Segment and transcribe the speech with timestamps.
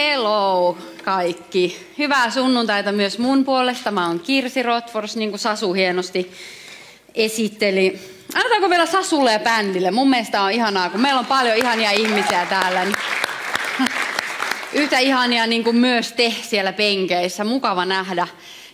[0.00, 1.86] Hello kaikki.
[1.98, 3.90] Hyvää sunnuntaita myös mun puolesta.
[3.90, 6.32] Mä oon Kirsi Rotfors, niin kuin Sasu hienosti
[7.14, 8.00] esitteli.
[8.34, 9.90] Annetaanko vielä Sasulle ja bändille?
[9.90, 12.84] Mun mielestä on ihanaa, kun meillä on paljon ihania ihmisiä täällä.
[12.84, 12.96] Niin
[14.82, 17.44] yhtä ihania niin kuin myös te siellä penkeissä.
[17.44, 18.28] Mukava nähdä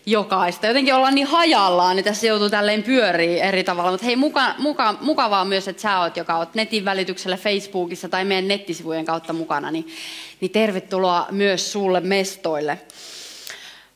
[0.07, 0.67] jokaista.
[0.67, 3.91] Jotenkin ollaan niin hajallaan, niin tässä joutuu tälleen pyörii eri tavalla.
[3.91, 8.25] Mutta hei, muka, muka, mukavaa myös, että sä oot, joka oot netin välityksellä Facebookissa tai
[8.25, 9.89] meidän nettisivujen kautta mukana, niin,
[10.41, 12.79] niin tervetuloa myös sulle mestoille.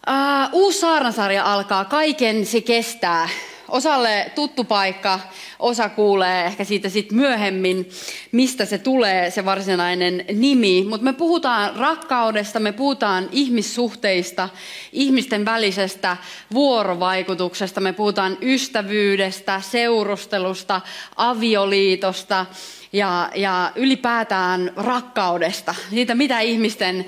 [0.08, 3.28] Uh, uusi saarnasarja alkaa, kaiken se kestää
[3.70, 5.20] osalle tuttu paikka,
[5.58, 7.90] osa kuulee ehkä siitä sitten myöhemmin,
[8.32, 10.86] mistä se tulee, se varsinainen nimi.
[10.88, 14.48] Mutta me puhutaan rakkaudesta, me puhutaan ihmissuhteista,
[14.92, 16.16] ihmisten välisestä
[16.52, 20.80] vuorovaikutuksesta, me puhutaan ystävyydestä, seurustelusta,
[21.16, 22.46] avioliitosta,
[22.92, 27.06] ja, ja ylipäätään rakkaudesta, siitä mitä ihmisten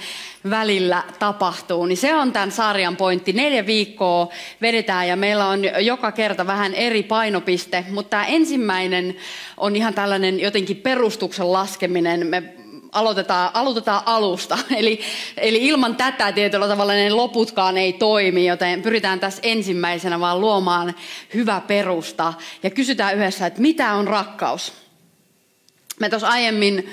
[0.51, 3.33] välillä tapahtuu, niin se on tämän sarjan pointti.
[3.33, 4.29] Neljä viikkoa
[4.63, 9.17] vedetään ja meillä on joka kerta vähän eri painopiste, mutta tämä ensimmäinen
[9.57, 12.27] on ihan tällainen jotenkin perustuksen laskeminen.
[12.27, 12.43] Me
[12.93, 14.59] aloitetaan, aloitetaan alusta.
[14.77, 15.01] Eli,
[15.37, 20.95] eli ilman tätä tietyllä tavalla ne loputkaan ei toimi, joten pyritään tässä ensimmäisenä vaan luomaan
[21.35, 24.82] hyvä perusta ja kysytään yhdessä, että mitä on rakkaus?
[26.03, 26.91] Me tuossa aiemmin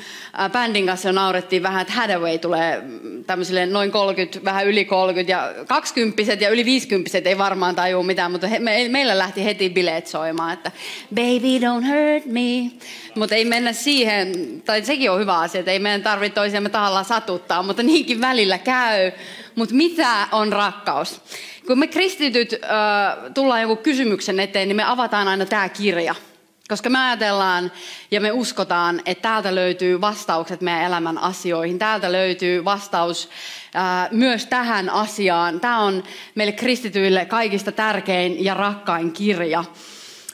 [0.51, 2.83] bändin kanssa jo naurettiin vähän, että Hadaway tulee
[3.27, 8.31] tämmöisille noin 30, vähän yli 30 ja 20 ja yli 50 ei varmaan tajua mitään,
[8.31, 10.71] mutta he, me, meillä lähti heti bileet soimaan, että
[11.15, 12.71] baby don't hurt me.
[13.15, 14.33] Mutta ei mennä siihen,
[14.65, 18.57] tai sekin on hyvä asia, että ei meidän tarvitse toisiamme tahallaan satuttaa, mutta niinkin välillä
[18.57, 19.11] käy.
[19.55, 21.21] Mutta mitä on rakkaus?
[21.67, 26.15] Kun me kristityt äh, tullaan joku kysymyksen eteen, niin me avataan aina tämä kirja–
[26.69, 27.71] koska me ajatellaan
[28.11, 31.79] ja me uskotaan, että täältä löytyy vastaukset meidän elämän asioihin.
[31.79, 33.29] Täältä löytyy vastaus
[33.73, 35.59] ää, myös tähän asiaan.
[35.59, 36.03] Tämä on
[36.35, 39.63] meille kristityille kaikista tärkein ja rakkain kirja.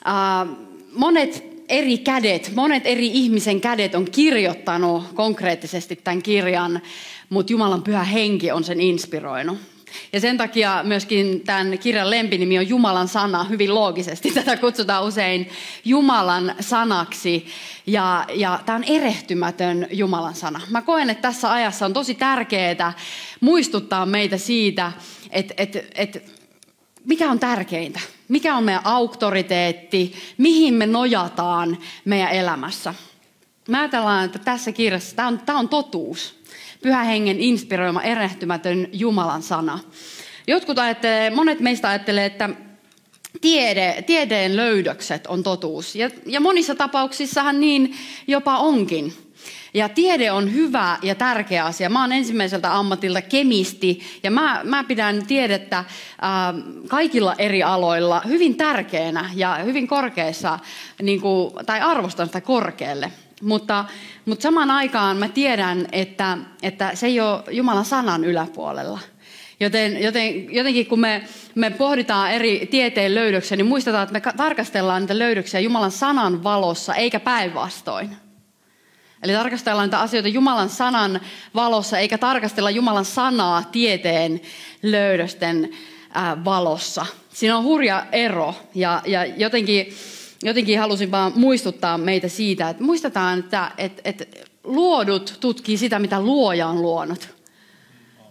[0.05, 0.45] Ää,
[0.93, 6.81] monet eri kädet, monet eri ihmisen kädet on kirjoittanut konkreettisesti tämän kirjan,
[7.29, 9.74] mutta Jumalan pyhä henki on sen inspiroinut.
[10.13, 14.31] Ja sen takia myöskin tämän kirjan lempinimi on Jumalan sana, hyvin loogisesti.
[14.31, 15.49] Tätä kutsutaan usein
[15.85, 17.47] Jumalan sanaksi.
[17.87, 20.61] Ja, ja tämä on erehtymätön Jumalan sana.
[20.69, 22.93] Mä koen, että tässä ajassa on tosi tärkeää
[23.41, 24.91] muistuttaa meitä siitä,
[25.31, 26.19] että, että, että
[27.05, 27.99] mikä on tärkeintä.
[28.27, 32.93] Mikä on meidän auktoriteetti, mihin me nojataan meidän elämässä.
[33.69, 36.35] Mä ajatellaan, että tässä kirjassa tämä on, tämä on totuus
[36.85, 39.79] pyhän hengen inspiroima erehtymätön Jumalan sana.
[40.47, 42.49] Jotkut ajattelee, monet meistä ajattelee, että
[43.41, 45.95] tiede, tieteen löydökset on totuus.
[45.95, 47.95] Ja, ja monissa tapauksissahan niin
[48.27, 49.13] jopa onkin.
[49.73, 51.89] Ja tiede on hyvä ja tärkeä asia.
[51.89, 55.85] Mä oon ensimmäiseltä ammatilta kemisti ja mä, mä pidän tiedettä äh,
[56.87, 60.59] kaikilla eri aloilla hyvin tärkeänä ja hyvin korkeassa,
[61.01, 63.11] niin kuin, tai arvostan sitä korkealle.
[63.41, 63.85] Mutta,
[64.25, 68.99] mutta samaan aikaan mä tiedän, että, että se ei ole Jumalan sanan yläpuolella.
[69.59, 71.23] Joten, joten jotenkin kun me,
[71.55, 76.95] me pohditaan eri tieteen löydöksiä, niin muistetaan, että me tarkastellaan niitä löydöksiä Jumalan sanan valossa,
[76.95, 78.17] eikä päinvastoin.
[79.23, 81.21] Eli tarkastellaan niitä asioita Jumalan sanan
[81.55, 84.41] valossa, eikä tarkastella Jumalan sanaa tieteen
[84.83, 85.69] löydösten
[86.45, 87.05] valossa.
[87.33, 89.93] Siinä on hurja ero ja, ja jotenkin
[90.43, 94.25] jotenkin halusin vaan muistuttaa meitä siitä, että muistetaan, että, että, että
[94.63, 97.35] luodut tutkii sitä, mitä luoja on luonut.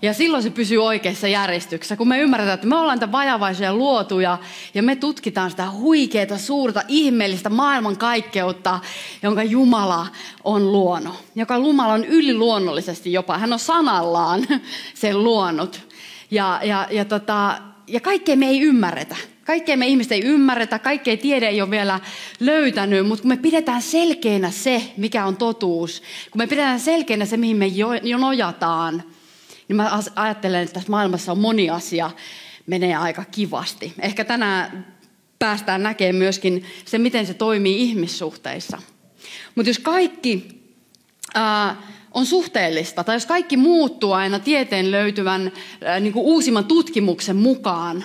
[0.02, 4.38] Ja silloin se pysyy oikeassa järjestyksessä, kun me ymmärretään, että me ollaan niitä vajavaisia luotuja
[4.75, 8.81] ja me tutkitaan sitä huikeaa, suurta, ihmeellistä maailmankaikkeutta,
[9.23, 10.06] jonka Jumala
[10.44, 11.14] on luonut.
[11.34, 13.38] Joka Jumala on yliluonnollisesti jopa.
[13.38, 14.46] Hän on sanallaan
[14.94, 15.81] sen luonut.
[16.31, 19.17] Ja, ja, ja, tota, ja kaikkea me ei ymmärretä.
[19.44, 22.00] Kaikkea me ihmiset ei ymmärretä, kaikkea tiede ei ole vielä
[22.41, 27.37] löytänyt, mutta kun me pidetään selkeänä se, mikä on totuus, kun me pidetään selkeänä se,
[27.37, 29.02] mihin me jo, nojataan,
[29.69, 32.11] niin mä ajattelen, että tässä maailmassa on moni asia,
[32.67, 33.93] menee aika kivasti.
[34.00, 34.94] Ehkä tänään
[35.38, 38.79] päästään näkemään myöskin se, miten se toimii ihmissuhteissa.
[39.55, 40.49] Mutta jos kaikki
[41.35, 41.76] ää,
[42.12, 45.52] on suhteellista, tai jos kaikki muuttuu aina tieteen löytyvän
[45.87, 48.05] äh, niin kuin uusimman tutkimuksen mukaan,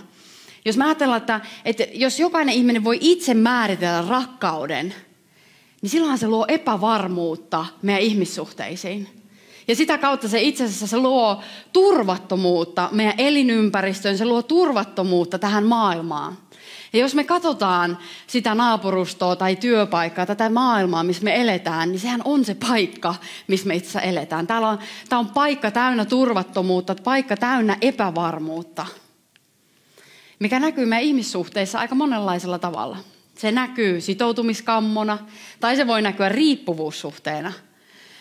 [0.66, 4.96] jos mä ajatellaan, että, että jos jokainen ihminen voi itse määritellä rakkauden,
[5.82, 9.10] niin silloinhan se luo epävarmuutta meidän ihmissuhteisiin.
[9.68, 11.42] Ja sitä kautta se itse asiassa se luo
[11.74, 16.38] turvattomuutta meidän elinympäristöön, se luo turvattomuutta tähän maailmaan.
[16.94, 17.98] Ja jos me katsotaan
[18.28, 23.16] sitä naapurustoa tai työpaikkaa, tätä maailmaa, missä me eletään, niin sehän on se paikka,
[23.48, 24.48] missä me itse eletään.
[24.48, 24.80] Täällä on,
[25.10, 28.86] tämä on paikka täynnä turvattomuutta, paikka täynnä epävarmuutta,
[30.40, 32.98] mikä näkyy meidän ihmissuhteissa aika monenlaisella tavalla.
[33.38, 35.18] Se näkyy sitoutumiskammona,
[35.60, 37.54] tai se voi näkyä riippuvuussuhteena.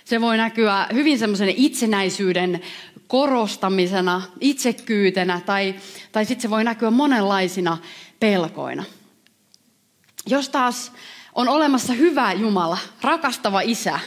[0.04, 2.60] Se voi näkyä hyvin semmoisen itsenäisyyden
[3.06, 5.74] korostamisena, itsekyytenä, tai,
[6.12, 7.78] tai sitten se voi näkyä monenlaisina
[8.20, 8.84] pelkoina.
[10.26, 10.92] Jos taas
[11.34, 14.00] on olemassa hyvä Jumala, rakastava isä,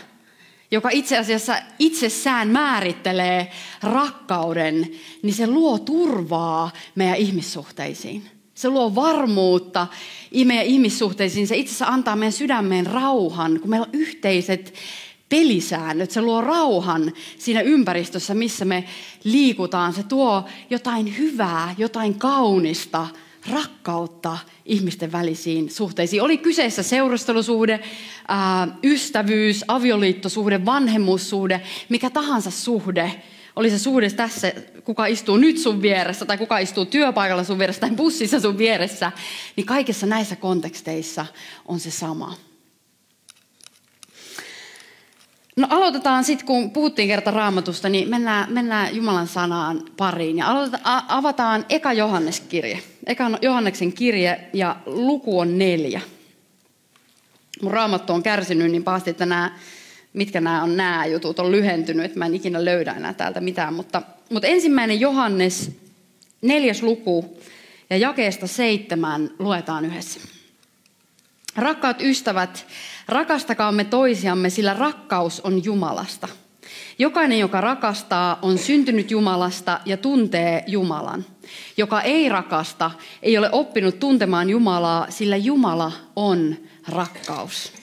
[0.72, 3.52] joka itse asiassa itsessään määrittelee
[3.84, 4.92] rakkauden,
[5.22, 8.24] niin se luo turvaa meidän ihmissuhteisiin.
[8.54, 9.88] Se luo varmuutta
[10.46, 11.48] meidän ihmissuhteisiin.
[11.48, 14.74] Se itse asiassa antaa meidän sydämeen rauhan, kun meillä on yhteiset
[15.30, 16.12] pelisäännöt.
[16.12, 18.84] Se luo rauhan siinä ympäristössä, missä me
[19.24, 19.94] liikutaan.
[19.94, 23.08] Se tuo jotain hyvää, jotain kaunista,
[23.50, 26.22] rakkautta ihmisten välisiin suhteisiin.
[26.22, 27.80] Oli kyseessä seurustelusuhde,
[28.84, 33.24] ystävyys, avioliittosuhde, vanhemmuussuhde, mikä tahansa suhde.
[33.56, 34.54] Oli se suhde tässä,
[34.84, 39.12] kuka istuu nyt sun vieressä, tai kuka istuu työpaikalla sun vieressä, tai bussissa sun vieressä,
[39.56, 41.26] niin kaikissa näissä konteksteissa
[41.66, 42.36] on se sama.
[45.56, 50.38] No aloitetaan sitten, kun puhuttiin kerta raamatusta, niin mennään, mennään Jumalan sanaan pariin.
[50.38, 52.80] Ja aloitetaan, avataan Eka Johannes-kirje.
[53.06, 56.02] Eka Johanneksen kirje ja luku on neljä.
[57.62, 59.52] Mun raamattu on kärsinyt niin pahasti, että nämä,
[60.14, 63.74] mitkä nämä on nämä jutut, on lyhentynyt, että mä en ikinä löydä enää täältä mitään.
[63.74, 65.72] Mutta, mutta ensimmäinen Johannes,
[66.42, 67.38] neljäs luku
[67.90, 70.41] ja jakeesta seitsemän luetaan yhdessä.
[71.56, 72.68] Rakkaat ystävät,
[73.08, 76.28] rakastakaamme toisiamme, sillä rakkaus on Jumalasta.
[77.00, 81.26] Jokainen, joka rakastaa, on syntynyt Jumalasta ja tuntee Jumalan.
[81.78, 86.58] Joka ei rakasta, ei ole oppinut tuntemaan Jumalaa, sillä Jumala on
[86.88, 87.74] rakkaus.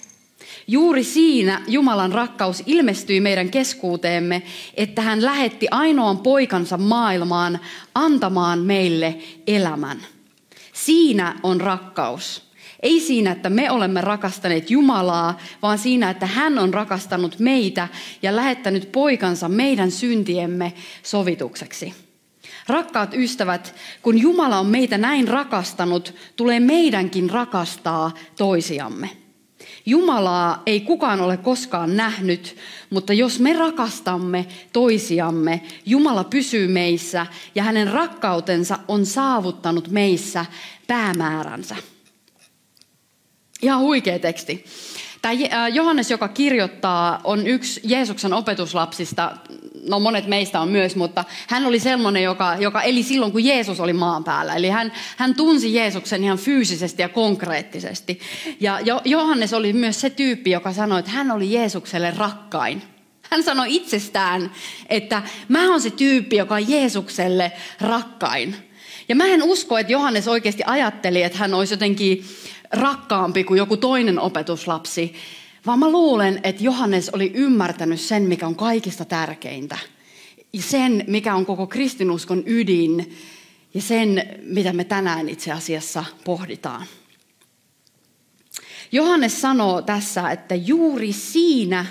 [0.66, 4.42] Juuri siinä Jumalan rakkaus ilmestyi meidän keskuuteemme,
[4.74, 7.58] että hän lähetti ainoan poikansa maailmaan
[7.94, 9.98] antamaan meille elämän.
[10.72, 12.47] Siinä on rakkaus.
[12.82, 17.88] Ei siinä, että me olemme rakastaneet Jumalaa, vaan siinä, että hän on rakastanut meitä
[18.22, 20.72] ja lähettänyt poikansa meidän syntiemme
[21.02, 21.94] sovitukseksi.
[22.68, 29.10] Rakkaat ystävät, kun Jumala on meitä näin rakastanut, tulee meidänkin rakastaa toisiamme.
[29.86, 32.56] Jumalaa ei kukaan ole koskaan nähnyt,
[32.90, 40.46] mutta jos me rakastamme toisiamme, Jumala pysyy meissä ja hänen rakkautensa on saavuttanut meissä
[40.86, 41.76] päämääränsä.
[43.62, 44.64] Ihan huikea teksti.
[45.22, 49.32] Tämä Johannes, joka kirjoittaa, on yksi Jeesuksen opetuslapsista.
[49.88, 53.80] No monet meistä on myös, mutta hän oli sellainen, joka, joka eli silloin, kun Jeesus
[53.80, 54.54] oli maan päällä.
[54.54, 58.20] Eli hän, hän tunsi Jeesuksen ihan fyysisesti ja konkreettisesti.
[58.60, 62.82] Ja Johannes oli myös se tyyppi, joka sanoi, että hän oli Jeesukselle rakkain.
[63.30, 64.50] Hän sanoi itsestään,
[64.88, 68.56] että mä oon se tyyppi, joka on Jeesukselle rakkain.
[69.08, 72.24] Ja mä en usko, että Johannes oikeasti ajatteli, että hän olisi jotenkin
[72.72, 75.14] rakkaampi kuin joku toinen opetuslapsi,
[75.66, 79.78] vaan mä luulen, että Johannes oli ymmärtänyt sen, mikä on kaikista tärkeintä.
[80.52, 83.16] Ja sen, mikä on koko kristinuskon ydin
[83.74, 86.86] ja sen, mitä me tänään itse asiassa pohditaan.
[88.92, 91.86] Johannes sanoo tässä, että juuri siinä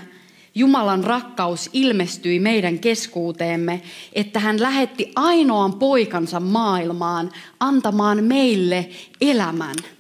[0.55, 3.81] Jumalan rakkaus ilmestyi meidän keskuuteemme,
[4.13, 8.89] että hän lähetti ainoan poikansa maailmaan antamaan meille
[9.22, 9.75] elämän–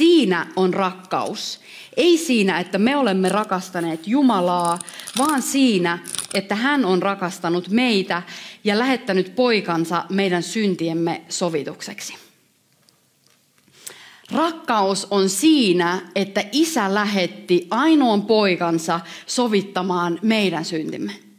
[0.00, 1.60] Siinä on rakkaus.
[1.96, 4.78] Ei siinä, että me olemme rakastaneet Jumalaa,
[5.18, 5.98] vaan siinä,
[6.34, 8.22] että hän on rakastanut meitä
[8.64, 12.14] ja lähettänyt poikansa meidän syntiemme sovitukseksi.
[14.32, 21.29] Rakkaus on siinä, että isä lähetti ainoan poikansa sovittamaan meidän syntimme.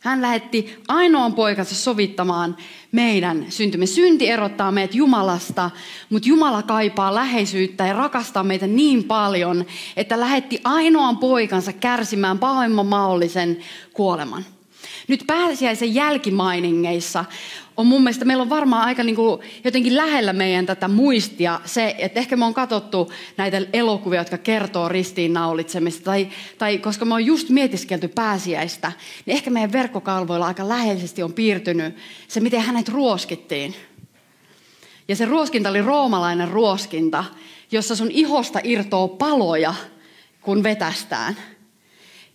[0.00, 2.56] Hän lähetti ainoan poikansa sovittamaan
[2.92, 3.86] meidän syntymme.
[3.86, 5.70] Synti erottaa meidät Jumalasta,
[6.10, 9.64] mutta Jumala kaipaa läheisyyttä ja rakastaa meitä niin paljon,
[9.96, 13.58] että lähetti ainoan poikansa kärsimään pahimman mahdollisen
[13.92, 14.44] kuoleman.
[15.10, 17.24] Nyt pääsiäisen jälkimainingeissa
[17.76, 21.94] on mun mielestä, meillä on varmaan aika niin kuin jotenkin lähellä meidän tätä muistia se,
[21.98, 27.26] että ehkä me on katsottu näitä elokuvia, jotka kertoo ristiinnaulitsemista, tai, tai koska me on
[27.26, 28.92] just mietiskelty pääsiäistä,
[29.26, 31.96] niin ehkä meidän verkkokalvoilla aika läheisesti on piirtynyt
[32.28, 33.74] se, miten hänet ruoskittiin.
[35.08, 37.24] Ja se ruoskinta oli roomalainen ruoskinta,
[37.72, 39.74] jossa sun ihosta irtoo paloja,
[40.40, 41.36] kun vetästään.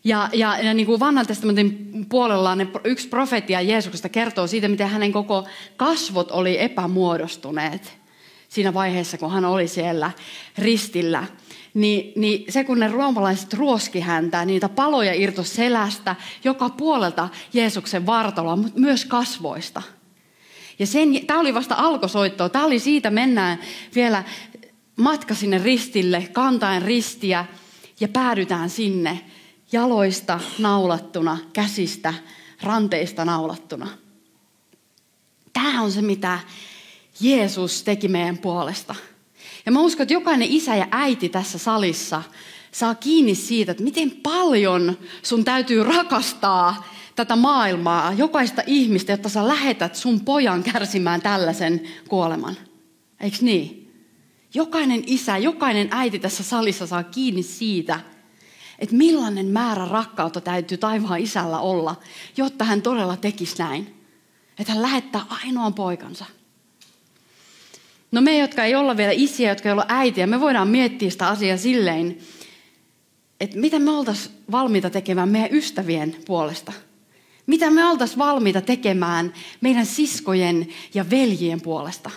[0.05, 4.89] Ja, ja, ja niin kuin vanhan testamentin puolella ne, yksi profetia Jeesuksesta kertoo siitä, miten
[4.89, 5.47] hänen koko
[5.77, 7.97] kasvot oli epämuodostuneet
[8.49, 10.11] siinä vaiheessa, kun hän oli siellä
[10.57, 11.23] ristillä.
[11.73, 18.05] Ni, niin se, kun ne roomalaiset ruoski häntä, niitä paloja irto selästä, joka puolelta Jeesuksen
[18.05, 19.81] vartaloa, mutta myös kasvoista.
[20.79, 22.49] Ja sen, tämä oli vasta alkosoittoa.
[22.49, 23.59] Tämä oli siitä, mennään
[23.95, 24.23] vielä
[24.95, 27.45] matka sinne ristille, kantaen ristiä
[27.99, 29.21] ja päädytään sinne
[29.75, 32.13] jaloista naulattuna, käsistä,
[32.61, 33.87] ranteista naulattuna.
[35.53, 36.39] Tämä on se, mitä
[37.19, 38.95] Jeesus teki meidän puolesta.
[39.65, 42.23] Ja mä uskon, että jokainen isä ja äiti tässä salissa
[42.71, 49.47] saa kiinni siitä, että miten paljon sun täytyy rakastaa tätä maailmaa, jokaista ihmistä, jotta sä
[49.47, 52.55] lähetät sun pojan kärsimään tällaisen kuoleman.
[53.19, 53.91] Eikö niin?
[54.53, 58.14] Jokainen isä, jokainen äiti tässä salissa saa kiinni siitä,
[58.79, 61.95] että millainen määrä rakkautta täytyy taivaan isällä olla,
[62.37, 63.95] jotta hän todella tekisi näin.
[64.59, 66.25] Että hän lähettää ainoan poikansa.
[68.11, 71.27] No me, jotka ei olla vielä isiä, jotka ei olla äitiä, me voidaan miettiä sitä
[71.27, 72.17] asiaa silleen,
[73.39, 76.73] että mitä me oltaisiin valmiita tekemään meidän ystävien puolesta.
[77.47, 82.11] Mitä me oltaisiin valmiita tekemään meidän siskojen ja veljien puolesta.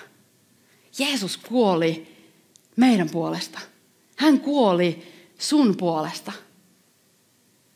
[0.99, 2.17] Jeesus kuoli
[2.77, 3.61] meidän puolesta.
[4.17, 5.03] Hän kuoli
[5.39, 6.33] sun puolesta.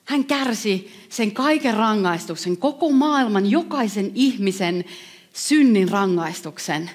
[0.04, 4.84] Hän kärsi sen kaiken rangaistuksen, koko maailman jokaisen ihmisen
[5.32, 6.90] synnin rangaistuksen.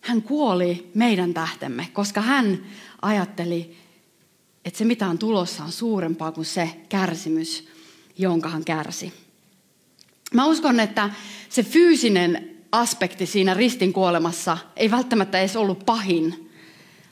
[0.00, 2.66] Hän kuoli meidän tähtemme, koska hän
[3.02, 3.76] ajatteli,
[4.64, 7.68] että se mitä on tulossa on suurempaa kuin se kärsimys,
[8.18, 9.12] jonka hän kärsi.
[10.34, 11.10] Mä uskon, että
[11.48, 16.50] se fyysinen aspekti siinä ristin kuolemassa ei välttämättä edes ollut pahin,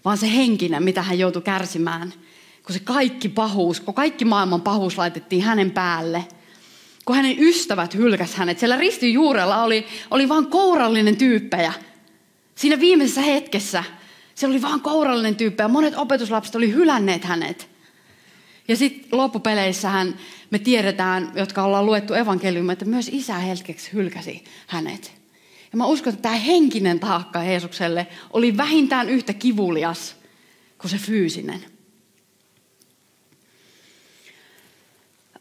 [0.05, 2.13] vaan se henkinen, mitä hän joutui kärsimään–
[2.67, 6.25] kun se kaikki pahuus, kun kaikki maailman pahuus laitettiin hänen päälle,
[7.05, 8.59] kun hänen ystävät hylkäs hänet.
[8.59, 11.73] Siellä ristin juurella oli, oli vain kourallinen tyyppejä.
[12.55, 13.85] Siinä viimeisessä hetkessä
[14.35, 15.69] se oli vain kourallinen tyyppejä.
[15.69, 17.69] Monet opetuslapset oli hylänneet hänet.
[18.69, 20.17] Ja sitten loppupeleissähän
[20.51, 25.13] me tiedetään, jotka ollaan luettu evankeliumia, että myös isä hetkeksi hylkäsi hänet.
[25.73, 30.17] Ja mä uskon, että tämä henkinen taakka Jeesukselle oli vähintään yhtä kivulias
[30.79, 31.76] kuin se fyysinen.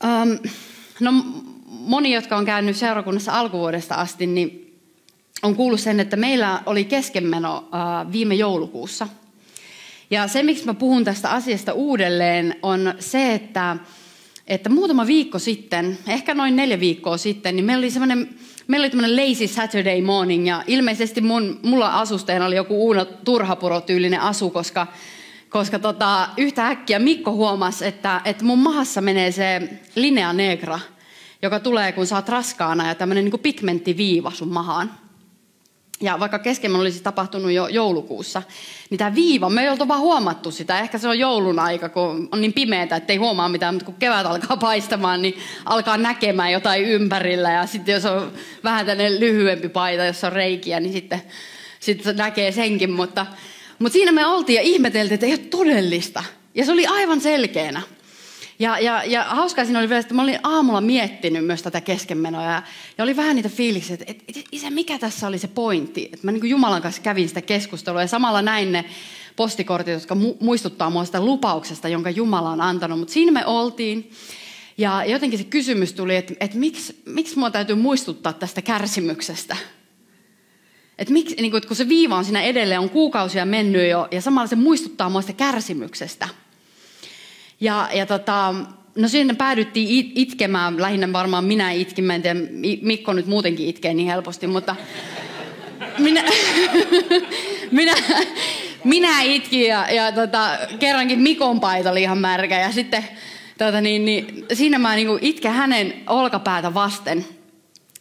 [0.06, 0.50] Um,
[1.00, 1.12] no,
[1.66, 4.80] moni, jotka on käynyt seurakunnassa alkuvuodesta asti, niin
[5.44, 9.08] on kuullut sen, että meillä oli keskenmeno uh, viime joulukuussa.
[10.12, 13.78] Ja se, miksi mä puhun tästä asiasta uudelleen, on se, että,
[14.48, 18.30] että muutama viikko sitten, ehkä noin neljä viikkoa sitten, niin meillä oli semmoinen
[18.68, 24.22] Meillä oli tämmöinen lazy Saturday morning ja ilmeisesti mun, mulla asusteena oli joku Uuno Turhapuro-tyylinen
[24.22, 24.88] asu, koska
[25.56, 30.80] koska tota, yhtä äkkiä Mikko huomasi, että, että mun mahassa menee se linea negra,
[31.42, 34.92] joka tulee, kun sä oot raskaana ja tämmöinen niin pigmenttiviiva sun mahaan.
[36.02, 38.42] Ja vaikka kesken olisi tapahtunut jo joulukuussa,
[38.90, 40.80] niin tämä viiva, me ei oltu vaan huomattu sitä.
[40.80, 43.96] Ehkä se on joulun aika, kun on niin pimeätä, että ei huomaa mitään, mutta kun
[44.00, 47.52] kevät alkaa paistamaan, niin alkaa näkemään jotain ympärillä.
[47.52, 48.32] Ja sitten jos on
[48.64, 51.22] vähän tämmöinen lyhyempi paita, jossa on reikiä, niin sitten,
[51.80, 52.92] sitten näkee senkin.
[52.92, 53.26] Mutta
[53.80, 56.24] mutta siinä me oltiin ja ihmeteltiin, että ei ole todellista.
[56.56, 57.82] Ja se oli aivan selkeänä.
[58.60, 62.44] Ja, ja, ja hauskaa siinä oli vielä, että mä olin aamulla miettinyt myös tätä keskenmenoa.
[62.44, 62.62] Ja,
[62.98, 66.10] ja oli vähän niitä fiiliksiä, että, että, että isä, mikä tässä oli se pointti?
[66.14, 68.86] Että mä niin Jumalan kanssa kävin sitä keskustelua ja samalla näin ne
[69.36, 73.00] postikortit, jotka mu- muistuttaa mua sitä lupauksesta, jonka Jumala on antanut.
[73.00, 74.12] Mutta siinä me oltiin.
[74.78, 79.58] Ja jotenkin se kysymys tuli, että, että miksi, miksi mua täytyy muistuttaa tästä kärsimyksestä?
[80.98, 84.22] Et miksi, niin kun, kun se viiva on siinä edelleen, on kuukausia mennyt jo, ja
[84.22, 86.28] samalla se muistuttaa muista kärsimyksestä.
[87.60, 88.56] Ja, ja tota,
[88.96, 92.40] no sinne päädyttiin itkemään, lähinnä varmaan minä itkin, mä en tiedä,
[92.82, 94.76] Mikko nyt muutenkin itkee niin helposti, mutta
[95.98, 96.24] minä,
[97.72, 97.96] minä,
[98.84, 103.08] minä itkin ja, ja tota, kerrankin Mikon paita oli ihan märkä ja sitten
[103.58, 107.26] tota, niin, niin, siinä mä niin itken hänen olkapäätä vasten.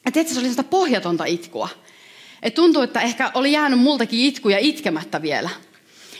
[0.04, 1.68] Ja tietysti se oli sitä pohjatonta itkua.
[2.44, 5.50] Et tuntuu, että ehkä oli jäänyt multakin itkuja itkemättä vielä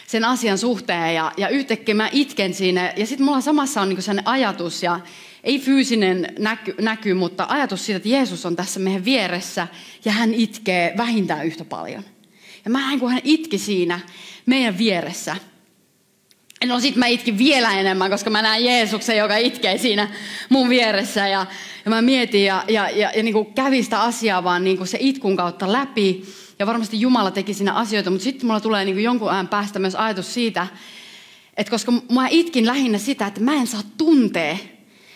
[0.07, 2.93] sen asian suhteen ja, ja yhtäkkiä mä itken siinä.
[2.97, 5.01] Ja sitten mulla samassa on niinku sen ajatus ja
[5.45, 9.69] ei fyysinen näky, näky, mutta ajatus siitä, että Jeesus on tässä meidän vieressä
[10.05, 12.05] ja hän itkee vähintään yhtä paljon.
[12.65, 14.01] Ja mä näin, kun hän itki siinä
[14.47, 15.37] meidän vieressä.
[16.67, 20.09] No sit mä itkin vielä enemmän, koska mä näen Jeesuksen, joka itkee siinä
[20.49, 21.29] mun vieressä.
[21.29, 21.47] Ja,
[21.85, 24.99] ja mä mietin ja, ja, ja, ja niin kävi sitä asiaa vaan niin kuin se
[25.01, 26.25] itkun kautta läpi.
[26.59, 29.95] Ja varmasti Jumala teki siinä asioita, mutta sitten mulla tulee niin jonkun ajan päästä myös
[29.95, 30.67] ajatus siitä,
[31.57, 34.57] että koska mä itkin lähinnä sitä, että mä en saa tuntea.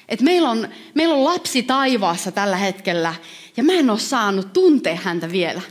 [0.09, 3.14] Että meillä on, meillä on lapsi taivaassa tällä hetkellä
[3.57, 5.62] ja mä en ole saanut tuntea häntä vielä.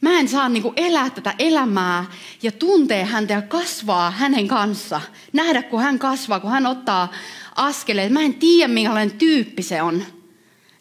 [0.00, 2.04] Mä en saa niinku elää tätä elämää
[2.42, 5.00] ja tuntea häntä ja kasvaa hänen kanssa.
[5.32, 7.12] Nähdä, kun hän kasvaa, kun hän ottaa
[7.54, 8.12] askeleet.
[8.12, 10.04] Mä en tiedä, minkälainen tyyppi se on.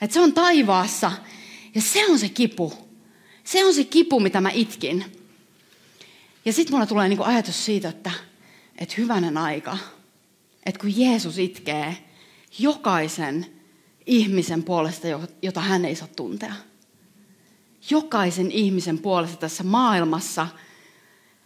[0.02, 1.12] Että se on taivaassa
[1.76, 2.74] ja se on se kipu.
[3.44, 5.06] Se on se kipu, mitä mä itkin.
[6.46, 8.12] Ja sitten mulla tulee niinku ajatus siitä, että,
[8.78, 9.78] että hyvänen aika,
[10.66, 11.98] että kun Jeesus itkee
[12.60, 13.46] jokaisen
[14.06, 15.08] ihmisen puolesta,
[15.42, 16.54] jota hän ei saa tuntea–
[17.90, 20.48] jokaisen ihmisen puolesta tässä maailmassa.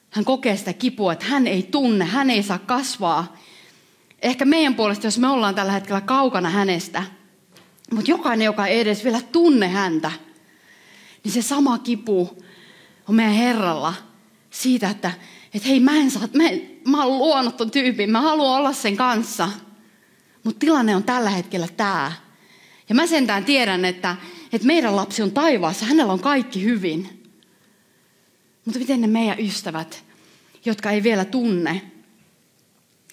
[0.10, 3.38] Hän kokee sitä kipua, että hän ei tunne, hän ei saa kasvaa.
[4.22, 7.04] Ehkä meidän puolesta, jos me ollaan tällä hetkellä kaukana hänestä,
[7.94, 10.12] mutta jokainen, joka ei edes vielä tunne häntä,
[11.24, 12.44] niin se sama kipu
[13.08, 13.94] on meidän Herralla
[14.50, 15.12] siitä, että,
[15.54, 18.74] että hei mä en saa, mä, en, mä oon luonut ton tyypin, mä haluan olla
[18.74, 19.50] sen kanssa.
[20.44, 22.12] Mutta tilanne on tällä hetkellä tämä.
[22.90, 24.16] Ja mä sentään tiedän, että,
[24.54, 27.24] että meidän lapsi on taivaassa, hänellä on kaikki hyvin.
[28.66, 30.04] Mutta miten ne meidän ystävät,
[30.66, 31.82] jotka ei vielä tunne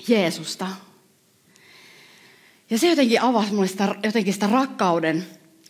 [0.08, 0.68] Jeesusta?
[2.70, 5.26] Ja se jotenkin avasi mulle sitä, jotenkin sitä rakkauden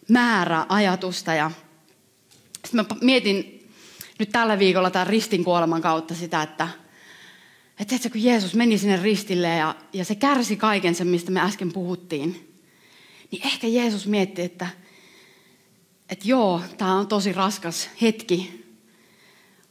[0.09, 1.35] määrää ajatusta.
[1.35, 1.51] Ja
[2.65, 3.71] sitten mä mietin
[4.19, 6.69] nyt tällä viikolla tämän ristin kuoleman kautta sitä, että,
[7.71, 11.41] että tiedätkö, kun Jeesus meni sinne ristille ja, ja se kärsi kaiken sen, mistä me
[11.41, 12.59] äsken puhuttiin,
[13.31, 14.69] niin ehkä Jeesus mietti, että–
[16.09, 18.65] että joo, tämä on tosi raskas hetki,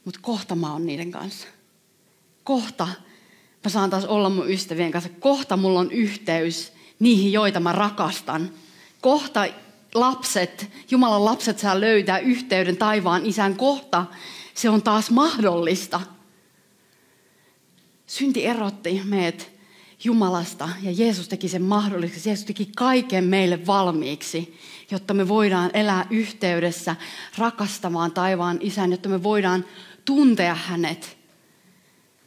[0.06, 1.48] mutta kohta mä oon niiden kanssa.
[2.44, 2.88] Kohta
[3.64, 5.10] mä saan taas olla mun ystävien kanssa.
[5.20, 8.52] Kohta mulla on yhteys niihin, joita mä rakastan.
[9.02, 9.46] Kohta
[9.96, 13.56] lapset, Jumalan lapset saa löytää yhteyden taivaan isän.
[13.56, 14.06] Kohta
[14.54, 16.02] se on taas mahdollista.
[18.08, 19.52] Synti erotti meidät
[20.04, 22.30] Jumalasta ja Jeesus teki sen mahdolliseksi.
[22.30, 24.60] Jeesus teki kaiken meille valmiiksi,
[24.92, 26.96] jotta me voidaan elää yhteydessä
[27.38, 29.66] rakastamaan taivaan isän, jotta me voidaan
[30.06, 31.18] tuntea hänet,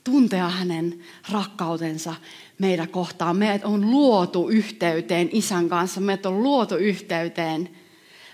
[0.04, 1.00] tuntea hänen
[1.32, 2.14] rakkautensa
[2.58, 3.36] meidän kohtaan.
[3.36, 7.70] Meidät on luotu yhteyteen isän kanssa, meidät on luotu yhteyteen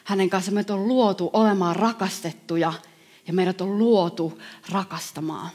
[0.05, 2.73] hänen kanssa, meidät on luotu olemaan rakastettuja
[3.27, 5.51] ja meidät on luotu rakastamaan.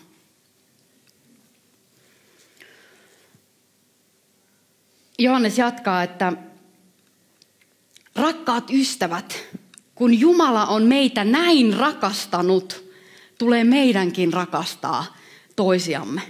[5.20, 6.34] Johannes jatkaa, että
[8.20, 9.46] rakkaat ystävät,
[9.96, 12.84] kun Jumala on meitä näin rakastanut,
[13.38, 15.16] tulee meidänkin rakastaa
[15.56, 16.22] toisiamme.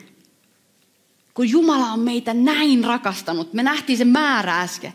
[1.34, 4.94] Kun Jumala on meitä näin rakastanut, me nähtiin se määrä äsken,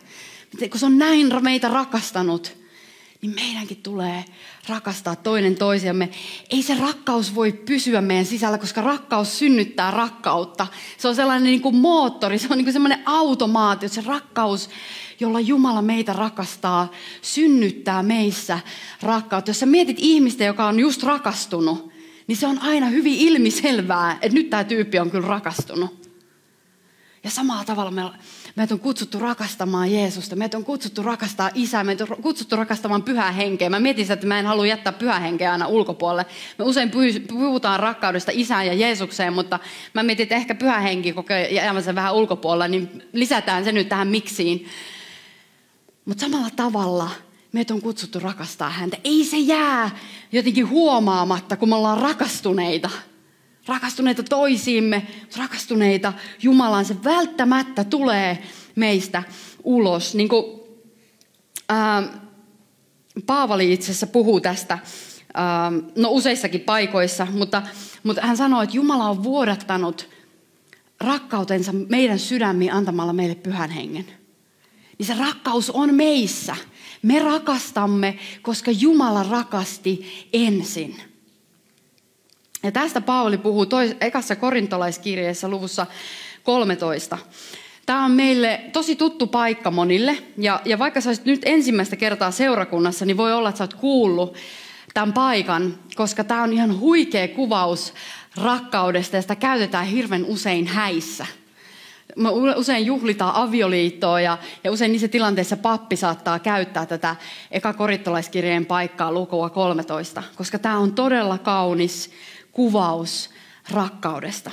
[0.71, 2.64] kun se on näin meitä rakastanut,
[3.25, 4.25] niin meidänkin tulee
[4.69, 6.09] rakastaa toinen toisiamme.
[6.51, 10.67] Ei se rakkaus voi pysyä meidän sisällä, koska rakkaus synnyttää rakkautta.
[10.99, 14.71] Se on sellainen niin kuin moottori, se on niin kuin sellainen automaatio, se rakkaus,
[15.21, 16.91] jolla Jumala meitä rakastaa,
[17.23, 18.59] synnyttää meissä
[19.03, 19.51] rakkautta.
[19.51, 21.93] Jos sä mietit ihmistä, joka on just rakastunut,
[22.27, 26.09] niin se on aina hyvin ilmiselvää, että nyt tämä tyyppi on kyllä rakastunut.
[27.25, 28.03] Ja samalla tavalla me
[28.57, 30.37] Meitä on kutsuttu rakastamaan Jeesusta.
[30.37, 31.85] Meitä on kutsuttu rakastaa Isää.
[31.85, 33.71] Meitä on kutsuttu rakastamaan pyhää henkeä.
[33.71, 36.27] Mä mietin että mä en halua jättää pyhää henkeä aina ulkopuolelle.
[36.59, 36.91] Me usein
[37.29, 39.59] puhutaan rakkaudesta Isään ja Jeesukseen, mutta
[39.95, 44.09] mä mietin, että ehkä pyhä henki kokee jäämänsä vähän ulkopuolella, niin lisätään se nyt tähän
[44.09, 44.67] miksiin.
[46.05, 47.11] Mutta samalla tavalla
[47.53, 48.97] meitä on kutsuttu rakastaa häntä.
[49.05, 49.91] Ei se jää
[50.33, 52.91] jotenkin huomaamatta, kun me ollaan rakastuneita–
[53.67, 56.85] rakastuneita toisiimme, rakastuneita Jumalaan.
[56.85, 58.43] Se välttämättä tulee
[58.75, 59.23] meistä
[59.65, 60.15] ulos.
[60.15, 60.45] Niin kuin,
[61.69, 62.03] ää,
[63.27, 64.79] Paavali itse asiassa puhuu tästä
[65.35, 67.63] ää, no useissakin paikoissa, mutta,
[68.03, 70.09] mutta hän sanoo, että Jumala on vuodattanut
[71.01, 74.07] rakkautensa meidän sydämiin antamalla meille pyhän hengen.
[74.99, 76.57] Niin se rakkaus on meissä.
[77.03, 81.14] Me rakastamme, koska Jumala rakasti ensin.
[82.65, 85.87] Ja tästä Pauli puhuu tois, ekassa korintolaiskirjeessä luvussa
[86.43, 87.19] 13.
[87.87, 90.19] Tämä on meille tosi tuttu paikka monille.
[90.39, 93.75] Ja, ja vaikka sä olisit nyt ensimmäistä kertaa seurakunnassa, niin voi olla, että sä oot
[93.75, 94.37] kuullut
[94.95, 97.95] tämän paikan, koska tämä on ihan huikea kuvaus
[98.37, 101.27] rakkaudesta ja sitä käytetään hirveän usein häissä.
[102.17, 107.17] Me usein juhlitaan avioliittoa ja, ja usein niissä tilanteissa pappi saattaa käyttää tätä
[107.51, 112.11] eka korittolaiskirjeen paikkaa lukua 13, koska tämä on todella kaunis
[112.55, 113.31] kuvaus
[113.71, 114.51] rakkaudesta.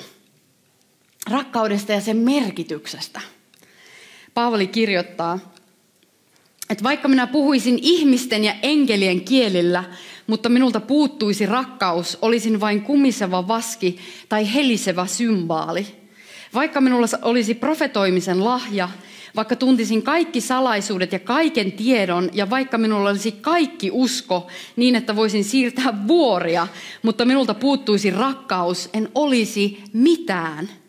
[1.29, 3.21] Rakkaudesta ja sen merkityksestä.
[4.33, 5.39] Paavali kirjoittaa,
[6.69, 9.83] että vaikka minä puhuisin ihmisten ja enkelien kielillä,
[10.27, 15.87] mutta minulta puuttuisi rakkaus, olisin vain kumiseva vaski tai helisevä symbaali.
[16.53, 18.89] Vaikka minulla olisi profetoimisen lahja,
[19.35, 25.15] vaikka tuntisin kaikki salaisuudet ja kaiken tiedon, ja vaikka minulla olisi kaikki usko niin, että
[25.15, 26.67] voisin siirtää vuoria,
[27.01, 30.69] mutta minulta puuttuisi rakkaus, en olisi mitään–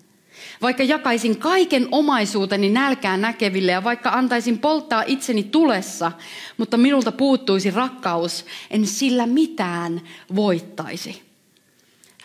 [0.63, 6.13] vaikka jakaisin kaiken omaisuuteni nälkään näkeville ja vaikka antaisin polttaa itseni tulessa,
[6.57, 10.01] mutta minulta puuttuisi rakkaus, en sillä mitään
[10.35, 11.32] voittaisi.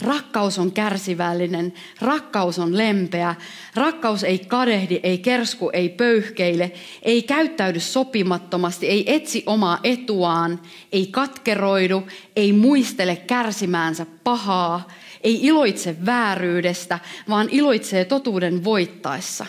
[0.02, 3.36] Rakkaus on kärsivällinen, rakkaus on lempeä,
[3.76, 11.08] rakkaus ei kadehdi, ei kersku, ei pöyhkeile, ei käyttäydy sopimattomasti, ei etsi omaa etuaan, ei
[11.08, 14.88] katkeroidu, ei muistele kärsimäänsä pahaa,
[15.24, 19.46] ei iloitse vääryydestä, vaan iloitsee totuuden voittaessa.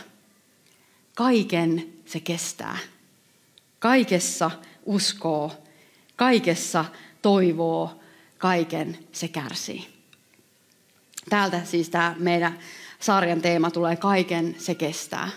[1.14, 2.78] Kaiken se kestää.
[3.78, 4.50] Kaikessa
[4.87, 5.52] uskoo,
[6.16, 6.84] kaikessa
[7.22, 8.00] toivoo,
[8.38, 9.97] kaiken se kärsii.
[11.28, 12.58] Täältä siis tämä meidän
[13.00, 15.28] sarjan teema tulee kaiken se kestää.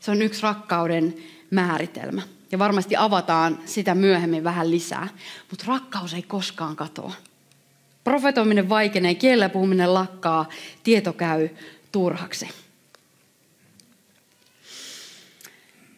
[0.00, 1.14] Se on yksi rakkauden
[1.50, 2.22] määritelmä.
[2.52, 5.08] Ja varmasti avataan sitä myöhemmin vähän lisää.
[5.50, 7.12] Mutta rakkaus ei koskaan katoa.
[8.04, 10.48] Profetoiminen vaikenee, kielellä puhuminen lakkaa,
[10.82, 11.48] tieto käy
[11.92, 12.48] turhaksi.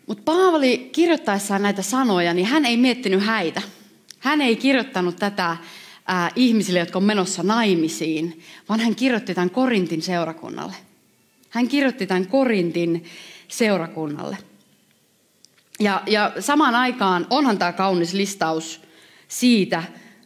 [0.06, 3.62] Mutta Paavali kirjoittaessaan näitä sanoja, niin hän ei miettinyt häitä.
[4.18, 5.56] Hän ei kirjoittanut tätä
[6.36, 10.76] ihmisille, jotka on menossa naimisiin, vaan hän kirjoitti tämän Korintin seurakunnalle.
[11.50, 13.04] Hän kirjoitti tämän Korintin
[13.48, 14.38] seurakunnalle.
[15.80, 18.80] Ja, ja samaan aikaan onhan tämä kaunis listaus
[19.28, 19.82] siitä,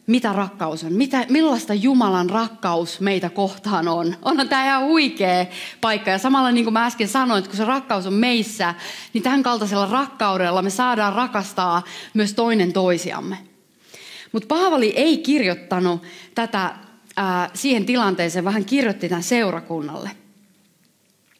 [0.07, 4.15] mitä rakkaus on, mitä, millaista Jumalan rakkaus meitä kohtaan on.
[4.21, 5.45] Onhan tämä ihan huikea
[5.81, 6.11] paikka.
[6.11, 8.73] Ja samalla niin kuin mä äsken sanoin, että kun se rakkaus on meissä,
[9.13, 13.37] niin tämän kaltaisella rakkaudella me saadaan rakastaa myös toinen toisiamme.
[14.35, 16.03] Mutta Paavali ei kirjoittanut
[16.35, 16.75] tätä
[17.17, 20.11] ää, siihen tilanteeseen, vaan hän kirjoitti tämän seurakunnalle.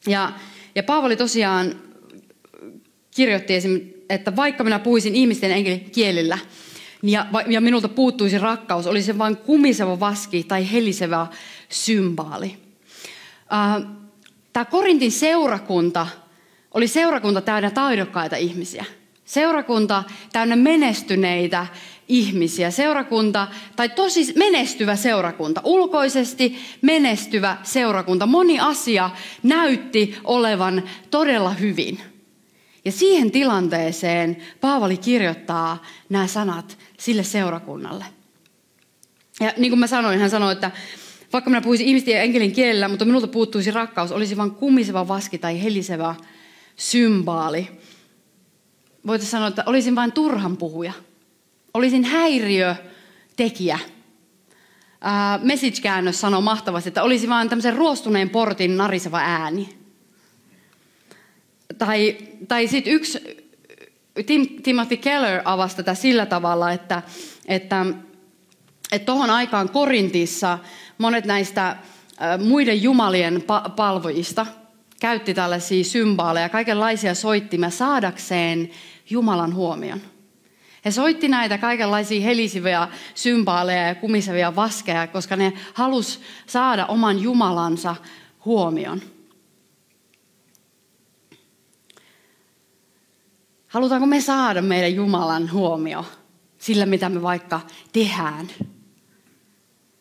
[0.06, 0.32] Ja,
[0.74, 1.74] ja Paavali tosiaan
[3.16, 3.80] kirjoitti esim.
[4.10, 6.38] että vaikka minä puhuisin ihmisten kielillä,
[7.02, 11.26] ja, ja minulta puuttuisi rakkaus, oli se vain kumiseva vaski tai helisevä
[11.68, 12.56] symbaali.
[14.52, 16.06] Tämä Korintin seurakunta
[16.74, 18.84] oli seurakunta täynnä taidokkaita ihmisiä.
[19.24, 21.66] Seurakunta täynnä menestyneitä
[22.08, 22.70] ihmisiä.
[22.70, 28.26] Seurakunta, tai tosi menestyvä seurakunta, ulkoisesti menestyvä seurakunta.
[28.26, 29.10] Moni asia
[29.42, 32.00] näytti olevan todella hyvin.
[32.84, 38.04] Ja siihen tilanteeseen Paavali kirjoittaa nämä sanat sille seurakunnalle.
[39.40, 40.70] Ja niin kuin mä sanoin, hän sanoi, että
[41.32, 45.38] vaikka minä puhuisin ihmisten ja enkelin kielellä, mutta minulta puuttuisi rakkaus, olisi vain kumiseva vaski
[45.38, 46.14] tai helisevä
[46.76, 47.68] symbaali.
[49.06, 50.92] Voitaisiin sanoa, että olisin vain turhan puhuja.
[51.76, 53.78] Olisin häiriötekijä.
[53.84, 59.78] Uh, Message-käännös sanoo mahtavasti, että olisi vain tämmöisen ruostuneen portin nariseva ääni.
[61.78, 62.16] Tai,
[62.48, 63.18] tai sitten yksi,
[64.26, 67.02] Tim, Timothy Keller avasi tätä sillä tavalla, että
[67.46, 67.86] että
[68.92, 70.58] että tuohon aikaan Korintissa
[70.98, 71.76] monet näistä
[72.44, 74.46] muiden jumalien pa- palvojista
[75.00, 78.70] käytti tällaisia symbaaleja, kaikenlaisia soittimia saadakseen
[79.10, 80.00] Jumalan huomion.
[80.86, 87.96] He soitti näitä kaikenlaisia helisiviä symbaaleja ja kumisevia vaskeja, koska ne halus saada oman Jumalansa
[88.44, 89.02] huomion.
[93.66, 96.04] Halutaanko me saada meidän Jumalan huomio
[96.58, 97.60] sillä, mitä me vaikka
[97.92, 98.46] tehdään?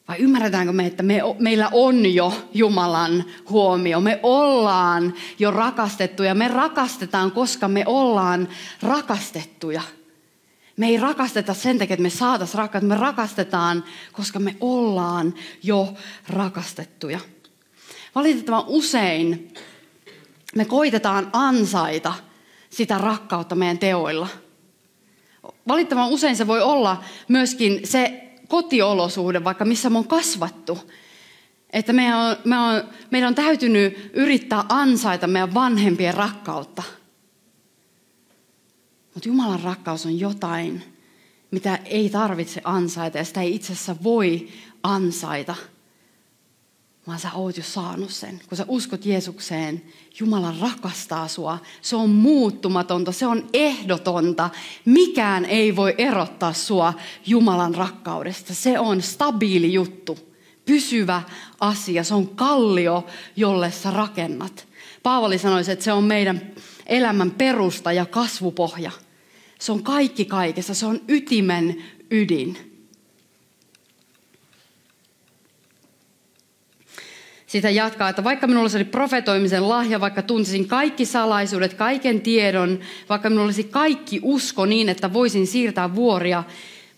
[0.08, 4.00] Vai ymmärretäänkö me, että me, meillä on jo Jumalan huomio?
[4.00, 6.36] Me ollaan jo rakastettuja.
[6.36, 8.48] Me rakastetaan, koska me ollaan
[8.82, 9.82] rakastettuja.
[10.78, 12.88] Me ei rakasteta sen takia, että me saatas rakkautta.
[12.88, 15.34] Me rakastetaan, koska me ollaan
[15.64, 15.94] jo
[16.30, 17.20] rakastettuja.
[18.16, 19.54] Valitettavan usein
[20.56, 22.14] me koitetaan ansaita
[22.70, 24.28] sitä rakkautta meidän teoilla.
[25.68, 30.92] Valittavan usein se voi olla myöskin se kotiolosuhde, vaikka missä me on kasvattu.
[31.74, 36.84] Että meidän on, on, meidän on täytynyt yrittää ansaita meidän vanhempien rakkautta.
[39.16, 40.84] Mutta Jumalan rakkaus on jotain,
[41.52, 44.48] mitä ei tarvitse ansaita ja sitä ei itse asiassa voi
[44.84, 45.56] ansaita.
[47.08, 48.42] vaan sä oot jo saanut sen.
[48.50, 49.82] Kun sä uskot Jeesukseen,
[50.20, 51.58] Jumala rakastaa sua.
[51.82, 54.50] Se on muuttumatonta, se on ehdotonta.
[54.86, 56.94] Mikään ei voi erottaa sua
[57.26, 58.54] Jumalan rakkaudesta.
[58.54, 60.20] Se on stabiili juttu,
[60.66, 61.22] pysyvä
[61.60, 62.04] asia.
[62.04, 64.68] Se on kallio, jolle sä rakennat.
[65.04, 66.42] Paavali sanoisi, että se on meidän
[66.86, 68.92] elämän perusta ja kasvupohja.
[69.60, 72.76] Se on kaikki kaikessa, se on ytimen ydin.
[77.48, 83.30] Sitä jatkaa, että vaikka minulla olisi profetoimisen lahja, vaikka tuntisin kaikki salaisuudet, kaiken tiedon, vaikka
[83.30, 86.44] minulla olisi kaikki usko niin, että voisin siirtää vuoria,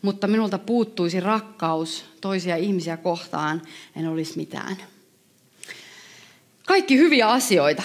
[0.02, 3.62] mutta minulta puuttuisi rakkaus toisia ihmisiä kohtaan,
[3.96, 4.78] en olisi mitään.
[6.68, 7.84] Kaikki hyviä asioita.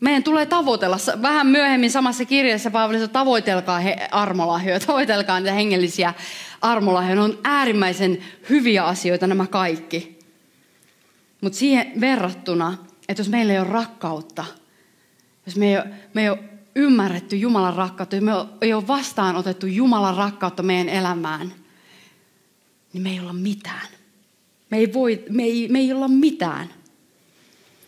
[0.00, 6.14] Meidän tulee tavoitella, vähän myöhemmin samassa kirjassa Paavali sanoo, tavoitelkaa he, armolahjoja, tavoitelkaa niitä hengellisiä
[6.60, 7.14] armolahjoja.
[7.14, 8.18] Ne on äärimmäisen
[8.50, 10.18] hyviä asioita nämä kaikki.
[11.40, 12.78] Mutta siihen verrattuna,
[13.08, 14.44] että jos meillä ei ole rakkautta,
[15.46, 16.38] jos me ei ole, me ei ole
[16.74, 21.52] ymmärretty Jumalan rakkautta, jos me ei ole vastaanotettu Jumalan rakkautta meidän elämään,
[22.92, 23.86] niin me ei olla mitään.
[24.70, 26.70] Me ei, voi, me ei, me ei olla mitään.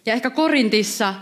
[0.07, 1.15] Ja ehkä Korintissa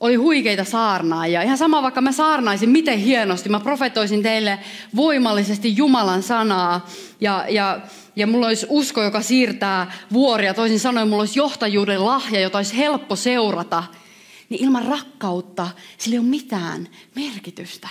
[0.00, 1.42] oli huikeita saarnaajia.
[1.42, 3.48] Ihan sama vaikka mä saarnaisin miten hienosti.
[3.48, 4.58] Mä profetoisin teille
[4.96, 6.88] voimallisesti Jumalan sanaa.
[7.20, 7.80] Ja, ja,
[8.16, 10.54] ja mulla olisi usko, joka siirtää vuoria.
[10.54, 13.84] Toisin sanoen mulla olisi johtajuuden lahja, jota olisi helppo seurata.
[14.48, 17.88] Niin ilman rakkautta sillä ei ole mitään merkitystä.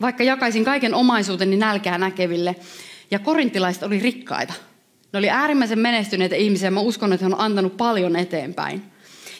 [0.00, 2.56] Vaikka jakaisin kaiken omaisuuteni nälkää näkeville.
[3.10, 4.54] Ja korintilaiset oli rikkaita–
[5.12, 6.70] ne oli äärimmäisen menestyneitä ihmisiä.
[6.70, 8.82] Mä uskon, että he on antanut paljon eteenpäin.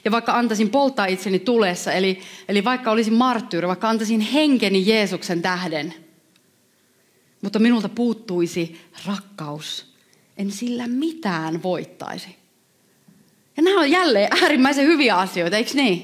[0.05, 5.43] Ja vaikka antaisin polttaa itseni tulessa, eli, eli vaikka olisin marttyyri, vaikka antaisin henkeni Jeesuksen
[5.43, 5.95] tähden,
[7.43, 9.95] mutta minulta puuttuisi rakkaus,
[10.37, 12.37] en sillä mitään voittaisi.
[13.57, 16.01] Ja nämä on jälleen äärimmäisen hyviä asioita, eikö niin?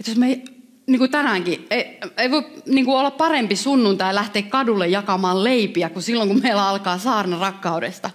[0.00, 0.42] Että jos me
[0.92, 5.90] niin kuin tänäänkin, ei, ei voi niin kuin olla parempi sunnuntai lähteä kadulle jakamaan leipiä
[5.90, 8.10] kuin silloin, kun meillä alkaa saarna rakkaudesta.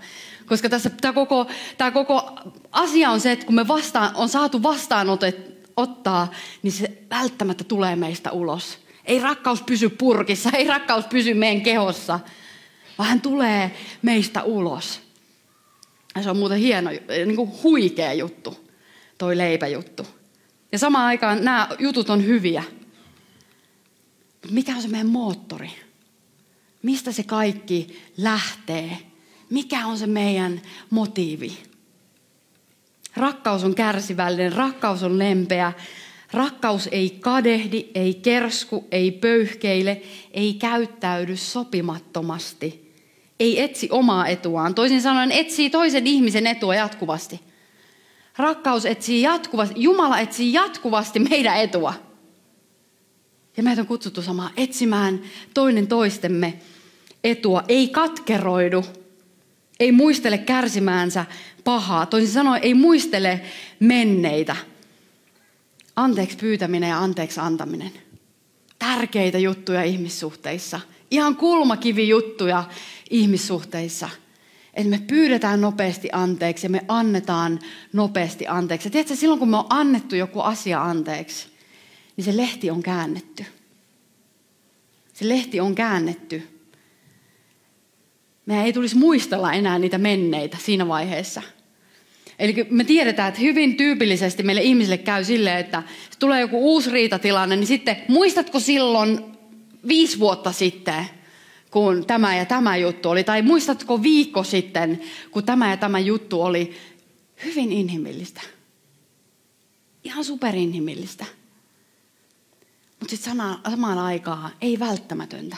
[0.46, 2.32] Koska tässä tämä koko, tämä koko
[2.72, 6.32] asia on se, että kun me vastaan, on saatu vastaanottaa,
[6.64, 8.78] niin se välttämättä tulee meistä ulos.
[9.06, 12.20] Ei rakkaus pysy purkissa, ei rakkaus pysy meidän kehossa,
[12.98, 15.02] vaan hän tulee meistä ulos.
[16.16, 16.90] Ja se on muuten hieno,
[17.26, 18.70] niin kuin huikea juttu,
[19.18, 20.08] toi leipäjuttu.
[20.72, 22.64] Ja samaan aikaan nämä jutut on hyviä.
[24.34, 25.72] Mutta mikä on se meidän moottori?
[26.84, 28.98] Mistä se kaikki lähtee?
[29.50, 31.58] Mikä on se meidän motiivi?
[33.16, 35.74] Rakkaus on kärsivällinen, rakkaus on lempeä,
[36.34, 40.02] rakkaus ei kadehdi, ei kersku, ei pöyhkeile,
[40.32, 42.94] ei käyttäydy sopimattomasti,
[43.40, 44.76] ei etsi omaa etuaan.
[44.76, 47.40] Toisin sanoen etsii toisen ihmisen etua jatkuvasti.
[48.38, 51.94] Rakkaus etsii jatkuvasti, Jumala etsii jatkuvasti meidän etua.
[53.58, 55.22] Ja meitä on kutsuttu samaan etsimään
[55.54, 56.60] toinen toistemme
[57.24, 57.64] etua.
[57.68, 58.86] Ei katkeroidu,
[59.80, 61.26] ei muistele kärsimäänsä
[61.64, 62.06] pahaa.
[62.06, 63.42] Toisin sanoen ei muistele
[63.80, 64.56] menneitä.
[65.96, 67.92] Anteeksi pyytäminen ja anteeksi antaminen.
[68.80, 70.80] Tärkeitä juttuja ihmissuhteissa.
[71.12, 72.64] Ihan kulmakivi juttuja
[73.10, 74.10] ihmissuhteissa–
[74.78, 77.60] että me pyydetään nopeasti anteeksi ja me annetaan
[77.94, 78.88] nopeasti anteeksi.
[78.88, 81.48] Ja tiedätkö, silloin kun me on annettu joku asia anteeksi,
[82.18, 83.46] niin se lehti on käännetty.
[85.14, 86.48] Se lehti on käännetty.
[88.46, 91.42] Meidän ei tulisi muistella enää niitä menneitä siinä vaiheessa.
[92.40, 95.84] Eli me tiedetään, että hyvin tyypillisesti meille ihmisille käy silleen, että
[96.20, 99.20] tulee joku uusi riitatilanne, niin sitten muistatko silloin
[99.88, 101.06] viisi vuotta sitten,
[101.72, 103.24] kun tämä ja tämä juttu oli.
[103.24, 105.02] Tai muistatko viikko sitten,
[105.32, 106.78] kun tämä ja tämä juttu oli
[107.46, 108.42] hyvin inhimillistä.
[110.04, 111.26] Ihan superinhimillistä.
[113.00, 113.34] Mutta sitten
[113.70, 115.58] samaan aikaan ei välttämätöntä.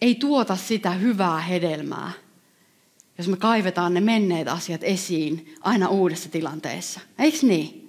[0.00, 2.12] Ei tuota sitä hyvää hedelmää,
[3.18, 7.00] jos me kaivetaan ne menneet asiat esiin aina uudessa tilanteessa.
[7.18, 7.79] Eikö niin?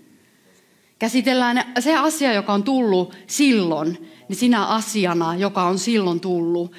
[1.02, 6.72] Käsitellään se asia, joka on tullut silloin, niin sinä asiana, joka on silloin tullut.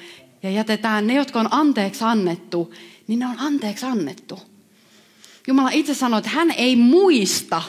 [0.43, 2.73] Ja jätetään ne, jotka on anteeksi annettu,
[3.07, 4.39] niin ne on anteeksi annettu.
[5.47, 7.61] Jumala itse sanoi, että hän ei muista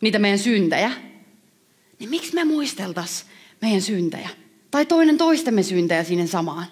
[0.00, 0.92] niitä meidän syntejä.
[1.98, 3.24] Niin miksi me muisteltas
[3.62, 4.28] meidän syntejä?
[4.70, 6.66] Tai toinen toistemme syntejä sinne samaan.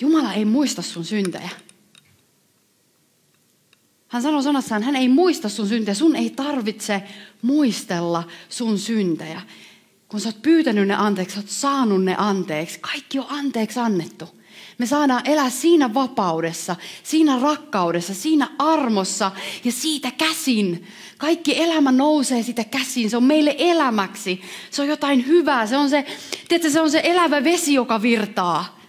[0.00, 1.50] Jumala ei muista sun syntejä.
[4.08, 5.94] Hän sanoi sanassaan, hän ei muista sun syntejä.
[5.94, 7.02] Sun ei tarvitse
[7.42, 9.40] muistella sun syntejä.
[10.08, 12.78] kun sä oot pyytänyt ne anteeksi, sä oot saanut ne anteeksi.
[12.80, 14.28] Kaikki on anteeksi annettu.
[14.78, 19.32] Me saadaan elää siinä vapaudessa, siinä rakkaudessa, siinä armossa
[19.64, 20.86] ja siitä käsin.
[21.18, 23.10] Kaikki elämä nousee siitä käsin.
[23.10, 24.40] Se on meille elämäksi.
[24.70, 25.66] Se on jotain hyvää.
[25.66, 26.06] Se on se,
[26.48, 28.80] tiedätkö, se on se elävä vesi, joka virtaa.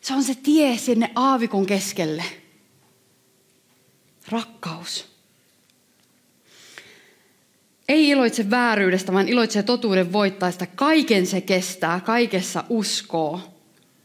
[0.00, 2.41] Se on se tie sinne aavikon keskelle.
[4.32, 5.12] Rakkaus.
[7.88, 10.66] Ei iloitse vääryydestä, vaan iloitsee totuuden voittaista.
[10.66, 13.40] Kaiken se kestää, kaikessa uskoo.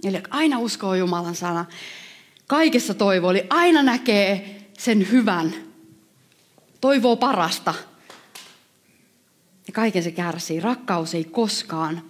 [0.03, 1.65] Eli aina uskoo Jumalan sana.
[2.47, 5.55] Kaikessa toivoo, eli aina näkee sen hyvän.
[6.81, 7.73] Toivoo parasta.
[9.67, 10.59] Ja kaiken se kärsii.
[10.59, 12.01] Rakkaus ei koskaan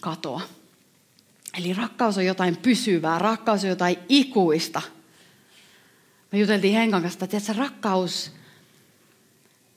[0.00, 0.40] katoa.
[1.58, 4.82] Eli rakkaus on jotain pysyvää, rakkaus on jotain ikuista.
[6.34, 8.32] Me juteltiin Henkan kanssa, että rakkaus,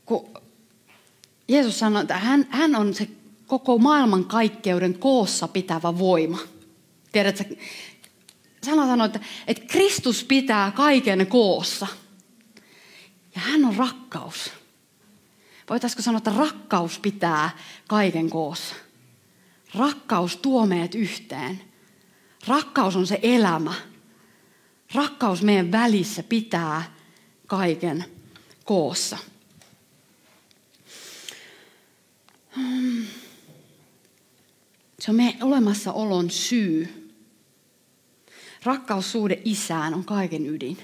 [0.06, 0.30] kun
[1.48, 3.08] Jeesus sanoi, että hän, hän on se
[3.48, 6.40] koko maailman kaikkeuden koossa pitävä voima.
[7.12, 7.56] Tiedätkö,
[8.64, 11.88] sana sanoi, että, että Kristus pitää kaiken koossa.
[13.36, 14.52] Ja hän on rakkaus.
[15.70, 17.50] Voitaisiko sanoa, että rakkaus pitää
[17.88, 18.76] kaiken koossa.
[19.76, 21.62] Rakkaus tuo meidät yhteen.
[22.48, 23.74] Rakkaus on se elämä.
[24.94, 26.96] Rakkaus meidän välissä pitää
[27.48, 28.06] kaiken
[28.64, 29.18] koossa.
[35.00, 37.10] Se on meidän olemassaolon syy.
[38.64, 40.78] Rakkaussuhde isään on kaiken ydin.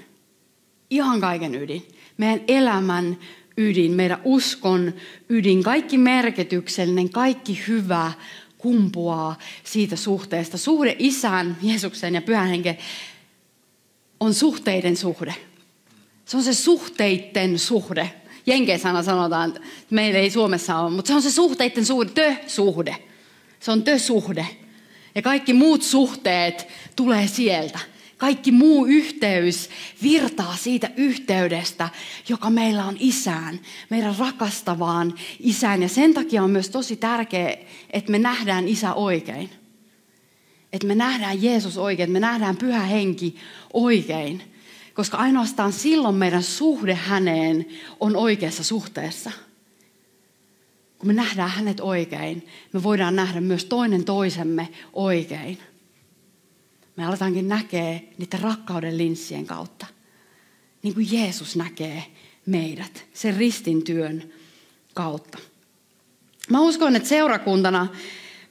[0.89, 1.87] Ihan kaiken ydin.
[2.17, 3.17] Meidän elämän
[3.57, 4.93] ydin, meidän uskon
[5.29, 8.11] ydin, kaikki merkityksellinen, kaikki hyvä
[8.57, 10.57] kumpuaa siitä suhteesta.
[10.57, 12.77] Suhde isään, Jeesuksen ja pyhän henken
[14.23, 15.35] on suhteiden suhde.
[16.25, 18.11] Se on se suhteiden suhde.
[18.45, 22.95] Jenkeissä sanotaan, että meillä ei Suomessa ole, mutta se on se suhteiden suhde, tö-suhde.
[23.59, 24.47] Se on tö-suhde.
[25.15, 27.79] Ja kaikki muut suhteet tulee sieltä.
[28.17, 29.69] Kaikki muu yhteys
[30.03, 31.89] virtaa siitä yhteydestä,
[32.29, 33.59] joka meillä on isään,
[33.89, 35.81] meidän rakastavaan isään.
[35.81, 37.57] Ja sen takia on myös tosi tärkeää,
[37.89, 39.62] että me nähdään isä oikein.
[40.73, 43.35] Että me nähdään Jeesus oikein, että me nähdään pyhä henki
[43.73, 44.41] oikein.
[44.93, 47.65] Koska ainoastaan silloin meidän suhde häneen
[47.99, 49.31] on oikeassa suhteessa.
[50.97, 55.57] Kun me nähdään hänet oikein, me voidaan nähdä myös toinen toisemme oikein.
[56.95, 59.85] Me aletaankin näkee niiden rakkauden linssien kautta.
[60.83, 62.03] Niin kuin Jeesus näkee
[62.45, 64.33] meidät sen ristin työn
[64.93, 65.37] kautta.
[66.49, 67.87] Mä uskon, että seurakuntana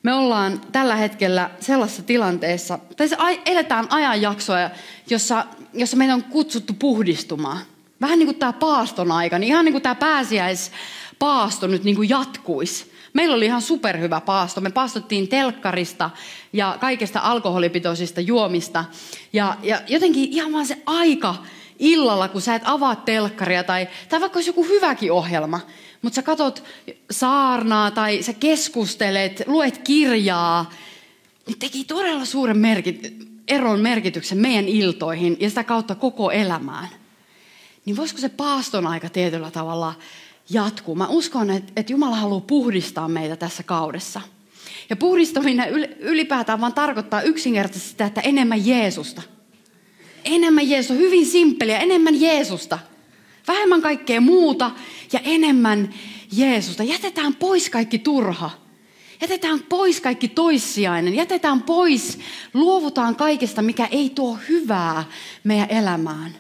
[0.03, 4.71] me ollaan tällä hetkellä sellaisessa tilanteessa, tai se eletään ajanjaksoa,
[5.11, 7.59] jossa, jossa meitä on kutsuttu puhdistumaan.
[8.01, 12.09] Vähän niin kuin tämä paaston aika, niin ihan niin kuin tämä pääsiäispaasto nyt niin kuin
[12.09, 12.93] jatkuisi.
[13.13, 14.61] Meillä oli ihan superhyvä paasto.
[14.61, 16.11] Me paastottiin telkkarista
[16.53, 18.85] ja kaikesta alkoholipitoisista juomista.
[19.33, 21.35] Ja, ja jotenkin ihan vaan se aika
[21.79, 25.61] illalla, kun sä et avaa telkkaria tai, tai vaikka olisi joku hyväkin ohjelma,
[26.03, 26.65] mutta sä katot
[27.11, 30.71] saarnaa tai sä keskustelet, luet kirjaa,
[31.47, 33.17] niin teki todella suuren merkit,
[33.49, 36.89] eron merkityksen meidän iltoihin ja sitä kautta koko elämään.
[37.85, 39.95] Niin voisiko se paaston aika tietyllä tavalla
[40.51, 40.95] jatkuu?
[40.95, 44.21] Mä uskon, että, että Jumala haluaa puhdistaa meitä tässä kaudessa.
[44.91, 49.23] Ja puhdistaminen ylipäätään vaan tarkoittaa yksinkertaisesti sitä, että enemmän Jeesusta.
[50.25, 52.79] Enemmän Jeesusta, hyvin simppeliä, enemmän Jeesusta–
[53.49, 54.71] Vähemmän kaikkea muuta
[55.13, 55.95] ja enemmän
[56.33, 56.83] Jeesusta.
[56.83, 58.51] Jätetään pois kaikki turha.
[59.21, 61.15] Jätetään pois kaikki toissijainen.
[61.15, 62.19] Jätetään pois,
[62.55, 65.05] luovutaan kaikesta, mikä ei tuo hyvää
[65.45, 66.37] meidän elämään.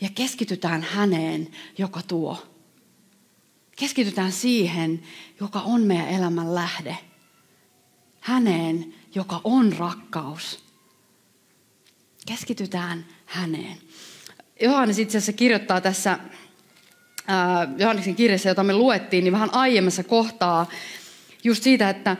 [0.00, 2.42] Ja keskitytään häneen, joka tuo.
[3.76, 5.02] Keskitytään siihen,
[5.40, 6.98] joka on meidän elämän lähde.
[8.20, 10.64] Häneen, joka on rakkaus.
[12.26, 13.78] Keskitytään häneen.
[14.62, 16.18] Johannes itse asiassa kirjoittaa tässä
[17.78, 20.66] Johanneksen kirjassa, jota me luettiin, niin vähän aiemmassa kohtaa
[21.44, 22.16] just siitä, että,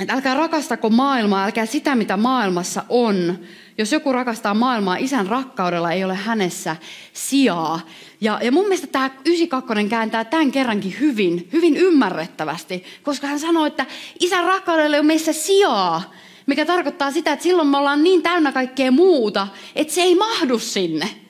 [0.00, 3.38] että älkää rakastako maailmaa, älkää sitä, mitä maailmassa on.
[3.78, 6.76] Jos joku rakastaa maailmaa, isän rakkaudella ei ole hänessä
[7.12, 7.80] sijaa.
[8.20, 13.66] Ja, ja mun mielestä tämä 92 kääntää tämän kerrankin hyvin, hyvin ymmärrettävästi, koska hän sanoi,
[13.66, 13.86] että
[14.20, 16.14] isän rakkaudella ei ole meissä sijaa,
[16.46, 20.58] mikä tarkoittaa sitä, että silloin me ollaan niin täynnä kaikkea muuta, että se ei mahdu
[20.58, 21.27] sinne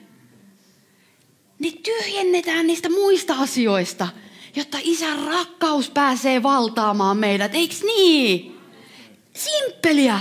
[1.59, 4.09] niin tyhjennetään niistä muista asioista,
[4.57, 7.55] jotta isän rakkaus pääsee valtaamaan meidät.
[7.55, 8.59] Eiks niin?
[9.35, 10.21] Simppeliä.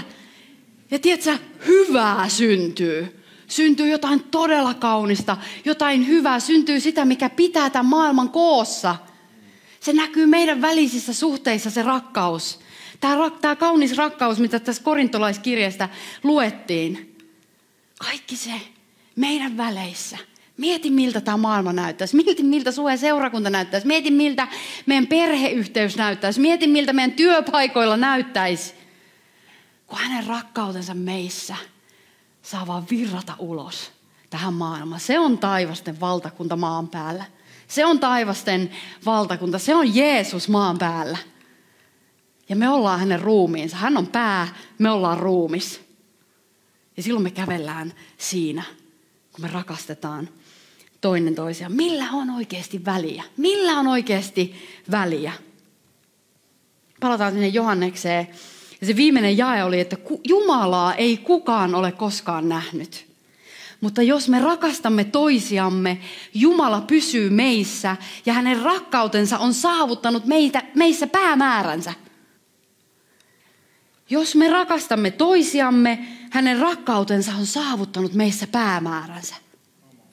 [0.91, 3.23] Ja tiedätkö, hyvää syntyy.
[3.47, 6.39] Syntyy jotain todella kaunista, jotain hyvää.
[6.39, 8.95] Syntyy sitä, mikä pitää tämän maailman koossa.
[9.79, 12.59] Se näkyy meidän välisissä suhteissa se rakkaus.
[12.99, 15.89] Tämä, tämä kaunis rakkaus, mitä tässä korintolaiskirjasta
[16.23, 17.17] luettiin.
[17.99, 18.51] Kaikki se
[19.15, 20.17] meidän väleissä.
[20.57, 22.15] Mieti, miltä tämä maailma näyttäisi.
[22.15, 23.87] Mieti, miltä suhe seurakunta näyttäisi.
[23.87, 24.47] Mieti, miltä
[24.85, 26.39] meidän perheyhteys näyttäisi.
[26.39, 28.73] Mieti, miltä meidän työpaikoilla näyttäisi.
[29.87, 31.55] Kun hänen rakkautensa meissä
[32.41, 33.91] saa vaan virrata ulos
[34.29, 35.01] tähän maailmaan.
[35.01, 37.25] Se on taivasten valtakunta maan päällä.
[37.67, 38.71] Se on taivasten
[39.05, 39.59] valtakunta.
[39.59, 41.17] Se on Jeesus maan päällä.
[42.49, 43.77] Ja me ollaan hänen ruumiinsa.
[43.77, 44.47] Hän on pää,
[44.79, 45.81] me ollaan ruumis.
[46.97, 48.63] Ja silloin me kävellään siinä,
[49.31, 50.29] kun me rakastetaan
[51.01, 51.73] toinen toisiaan.
[51.73, 53.23] Millä on oikeasti väliä?
[53.37, 54.55] Millä on oikeasti
[54.91, 55.33] väliä?
[56.99, 58.27] Palataan sinne Johannekseen.
[58.81, 63.07] Ja se viimeinen jae oli, että Jumalaa ei kukaan ole koskaan nähnyt.
[63.81, 65.97] Mutta jos me rakastamme toisiamme,
[66.33, 71.93] Jumala pysyy meissä ja hänen rakkautensa on saavuttanut meitä, meissä päämääränsä.
[74.09, 79.35] Jos me rakastamme toisiamme, hänen rakkautensa on saavuttanut meissä päämääränsä.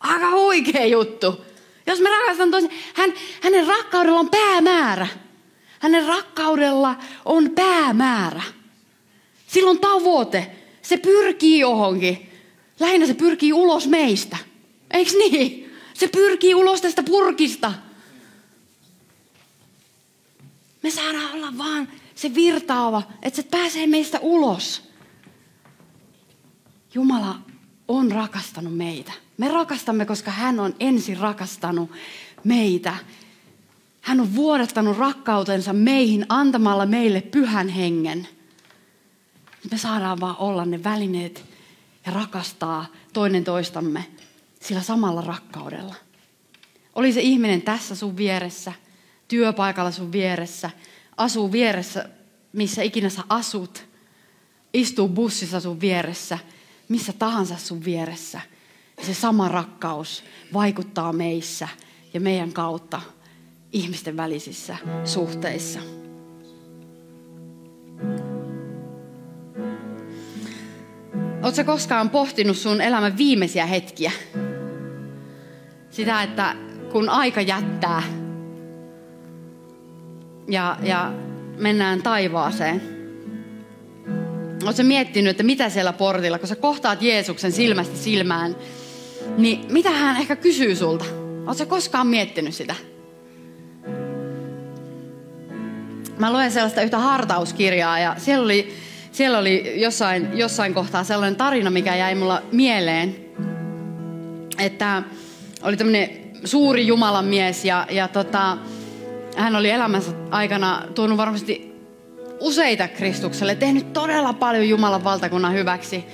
[0.04, 1.44] Aika huikea juttu.
[1.86, 5.06] Jos me rakastamme toisiamme, hän, hänen rakkaudella on päämäärä.
[5.78, 8.42] Hänen rakkaudella on päämäärä.
[9.46, 10.56] Silloin tavoite.
[10.82, 12.30] Se pyrkii johonkin.
[12.80, 14.36] Lähinnä se pyrkii ulos meistä.
[14.90, 15.74] Eiks niin?
[15.94, 17.72] Se pyrkii ulos tästä purkista.
[20.82, 24.82] Me saadaan olla vaan se virtaava, että se pääsee meistä ulos.
[26.94, 27.38] Jumala
[27.88, 29.12] on rakastanut meitä.
[29.38, 31.90] Me rakastamme, koska hän on ensin rakastanut
[32.44, 32.94] meitä.
[34.00, 38.28] Hän on vuodattanut rakkautensa meihin antamalla meille pyhän hengen.
[39.70, 41.44] Me saadaan vaan olla ne välineet
[42.06, 44.06] ja rakastaa toinen toistamme
[44.60, 45.94] sillä samalla rakkaudella.
[46.94, 48.72] Oli se ihminen tässä sun vieressä,
[49.28, 50.70] työpaikalla sun vieressä,
[51.16, 52.08] asuu vieressä,
[52.52, 53.86] missä ikinä sä asut,
[54.74, 56.38] istuu bussissa sun vieressä,
[56.88, 58.40] missä tahansa sun vieressä.
[59.02, 61.68] Se sama rakkaus vaikuttaa meissä
[62.14, 63.00] ja meidän kautta
[63.72, 65.80] ihmisten välisissä suhteissa.
[71.42, 74.12] Oletko koskaan pohtinut sun elämän viimeisiä hetkiä?
[75.90, 76.56] Sitä, että
[76.92, 78.02] kun aika jättää
[80.48, 81.12] ja, ja
[81.56, 82.82] mennään taivaaseen.
[84.64, 88.56] Oletko miettinyt, että mitä siellä portilla, kun sä kohtaat Jeesuksen silmästä silmään,
[89.36, 91.04] niin mitä hän ehkä kysyy sulta?
[91.46, 92.74] Oletko koskaan miettinyt sitä?
[96.18, 98.74] Mä luen sellaista yhtä hartauskirjaa ja siellä oli
[99.14, 103.16] siellä oli jossain, jossain kohtaa sellainen tarina, mikä jäi mulla mieleen,
[104.58, 105.02] että
[105.62, 106.10] oli tämmöinen
[106.44, 108.58] suuri Jumalan mies ja, ja tota,
[109.36, 111.74] hän oli elämänsä aikana tuonut varmasti
[112.40, 116.04] useita Kristukselle, tehnyt todella paljon Jumalan valtakunnan hyväksi.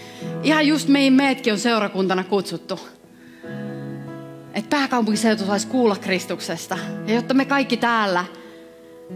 [0.42, 2.80] Ihan just meihin meetkin on seurakuntana kutsuttu.
[4.54, 6.78] Että pääkaupunkiseutu saisi kuulla Kristuksesta.
[7.06, 8.24] Ja jotta me kaikki täällä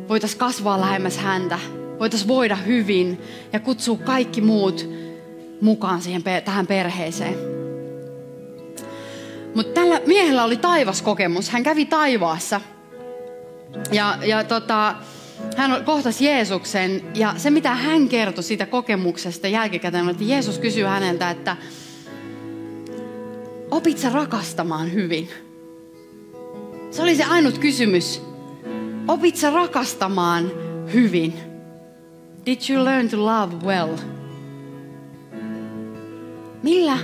[0.09, 1.59] voitaisiin kasvaa lähemmäs häntä,
[1.99, 3.20] voitaisiin voida hyvin
[3.53, 4.89] ja kutsua kaikki muut
[5.61, 7.35] mukaan siihen, tähän perheeseen.
[9.55, 11.51] Mutta tällä miehellä oli taivaskokemus.
[11.51, 12.61] Hän kävi taivaassa.
[13.93, 14.95] Ja, ja tota,
[15.57, 21.30] hän kohtasi Jeesuksen ja se mitä hän kertoi siitä kokemuksesta jälkikäteen, että Jeesus kysyy häneltä,
[21.30, 21.57] että
[23.75, 25.29] opit sä rakastamaan hyvin?
[26.91, 28.22] Se oli se ainut kysymys.
[29.09, 30.51] Opit sä rakastamaan
[30.93, 31.35] hyvin?
[32.47, 33.97] Did you learn to love well?
[36.62, 36.99] Millä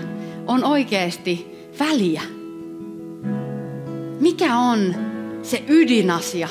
[0.46, 1.46] on oikeasti
[1.80, 2.22] väliä?
[4.20, 4.94] Mikä on
[5.42, 6.48] se ydinasia?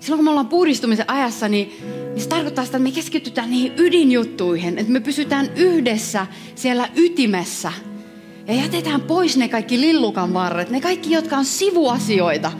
[0.00, 1.72] Silloin kun me ollaan puhdistumisen ajassa, niin,
[2.10, 4.78] niin se tarkoittaa sitä, että me keskitytään niihin ydinjuttuihin.
[4.78, 7.72] Että me pysytään yhdessä siellä ytimessä.
[8.48, 12.52] Ja jätetään pois ne kaikki lillukan varret, ne kaikki, jotka on sivuasioita.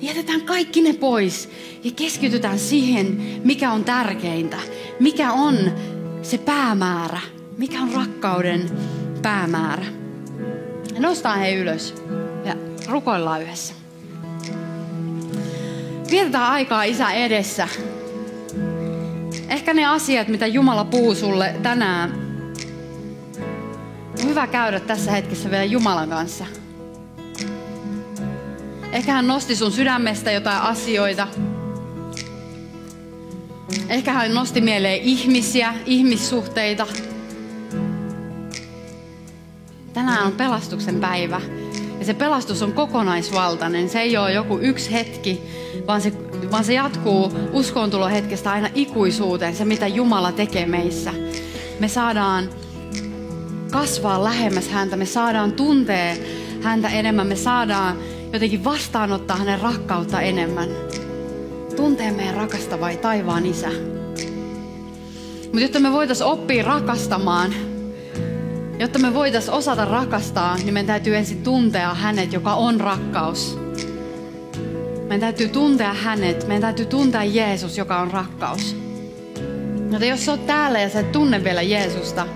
[0.00, 1.50] Jätetään kaikki ne pois
[1.84, 3.06] ja keskitytään siihen,
[3.44, 4.56] mikä on tärkeintä.
[5.00, 5.56] Mikä on
[6.22, 7.20] se päämäärä.
[7.58, 8.70] Mikä on rakkauden
[9.22, 9.86] päämäärä.
[10.98, 11.94] Nostaa he ylös
[12.44, 12.54] ja
[12.88, 13.74] rukoillaan yhdessä.
[16.10, 17.68] Vietetään aikaa Isä edessä.
[19.48, 22.25] Ehkä ne asiat, mitä Jumala puhuu sulle tänään,
[24.24, 26.46] hyvä käydä tässä hetkessä vielä Jumalan kanssa.
[28.92, 31.28] Ehkä hän nosti sun sydämestä jotain asioita.
[33.88, 36.86] Ehkä hän nosti mieleen ihmisiä, ihmissuhteita.
[39.92, 41.40] Tänään on pelastuksen päivä.
[41.98, 43.88] Ja se pelastus on kokonaisvaltainen.
[43.88, 45.42] Se ei ole joku yksi hetki,
[45.86, 46.12] vaan se
[46.50, 51.12] vaan se jatkuu uskontulohetkestä aina ikuisuuteen, se mitä Jumala tekee meissä.
[51.80, 52.48] Me saadaan
[53.70, 56.16] kasvaa lähemmäs häntä, me saadaan tuntea
[56.62, 57.96] häntä enemmän, me saadaan
[58.32, 60.68] jotenkin vastaanottaa hänen rakkautta enemmän.
[61.76, 63.68] Tuntee meidän rakastava taivaan isä.
[65.44, 67.54] Mutta jotta me voitaisiin oppia rakastamaan,
[68.78, 73.58] jotta me voitaisiin osata rakastaa, niin meidän täytyy ensin tuntea hänet, joka on rakkaus.
[75.02, 78.76] Meidän täytyy tuntea hänet, meidän täytyy tuntea Jeesus, joka on rakkaus.
[79.90, 82.26] Joten jos sä oot täällä ja sä et tunne vielä Jeesusta,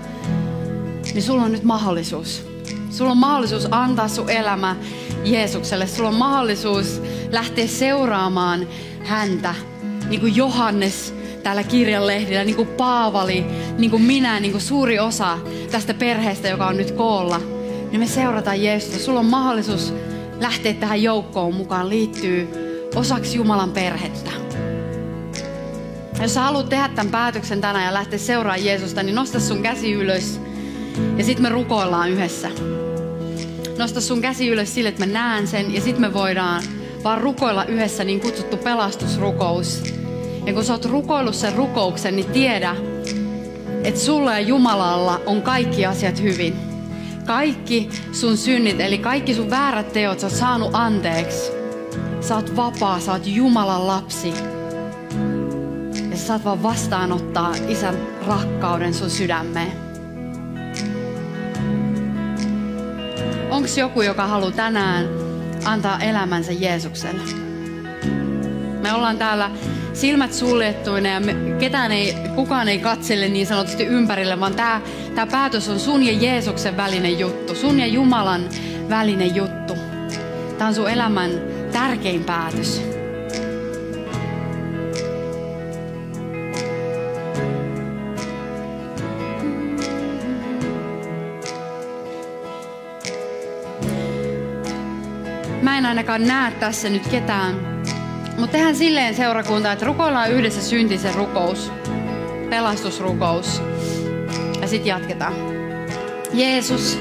[1.13, 2.45] niin sulla on nyt mahdollisuus.
[2.89, 4.75] Sulla on mahdollisuus antaa sun elämä
[5.25, 5.87] Jeesukselle.
[5.87, 7.01] Sulla on mahdollisuus
[7.31, 8.67] lähteä seuraamaan
[9.03, 9.55] häntä,
[10.09, 13.45] niin kuin Johannes täällä kirjanlehdillä, niin kuin Paavali,
[13.77, 15.37] niin kuin minä, niin kuin suuri osa
[15.71, 17.41] tästä perheestä, joka on nyt koolla.
[17.91, 18.99] Niin me seurataan Jeesusta.
[18.99, 19.93] Sulla on mahdollisuus
[20.39, 22.47] lähteä tähän joukkoon mukaan, liittyy
[22.95, 24.31] osaksi Jumalan perhettä.
[26.21, 29.91] Jos sä haluat tehdä tämän päätöksen tänään ja lähteä seuraamaan Jeesusta, niin nosta sun käsi
[29.91, 30.41] ylös
[31.17, 32.49] ja sitten me rukoillaan yhdessä.
[33.77, 36.63] Nosta sun käsi ylös sille, että mä näen sen ja sitten me voidaan
[37.03, 39.83] vaan rukoilla yhdessä niin kutsuttu pelastusrukous.
[40.45, 42.75] Ja kun sä oot rukoillut sen rukouksen, niin tiedä,
[43.83, 46.55] että sulla ja Jumalalla on kaikki asiat hyvin.
[47.25, 51.51] Kaikki sun synnit, eli kaikki sun väärät teot, sä oot saanut anteeksi.
[52.21, 54.33] Sä oot vapaa, sä oot Jumalan lapsi.
[56.11, 57.95] Ja sä saat vaan vastaanottaa isän
[58.27, 59.90] rakkauden sun sydämeen.
[63.51, 65.05] Onko joku, joka haluaa tänään
[65.65, 67.21] antaa elämänsä Jeesukselle?
[68.81, 69.51] Me ollaan täällä
[69.93, 74.81] silmät suljettuina ja me, ketään ei, kukaan ei katsele niin sanotusti ympärille, vaan tämä
[75.15, 78.49] tää päätös on sun ja Jeesuksen välinen juttu, sun ja Jumalan
[78.89, 79.73] välinen juttu.
[80.57, 81.31] Tämä on sun elämän
[81.71, 83.00] tärkein päätös.
[95.71, 97.55] Mä en ainakaan näe tässä nyt ketään.
[98.37, 101.71] Mutta tehdään silleen seurakunta, että rukoillaan yhdessä syntisen rukous,
[102.49, 103.61] pelastusrukous.
[104.61, 105.33] Ja sitten jatketaan.
[106.33, 106.99] Jeesus,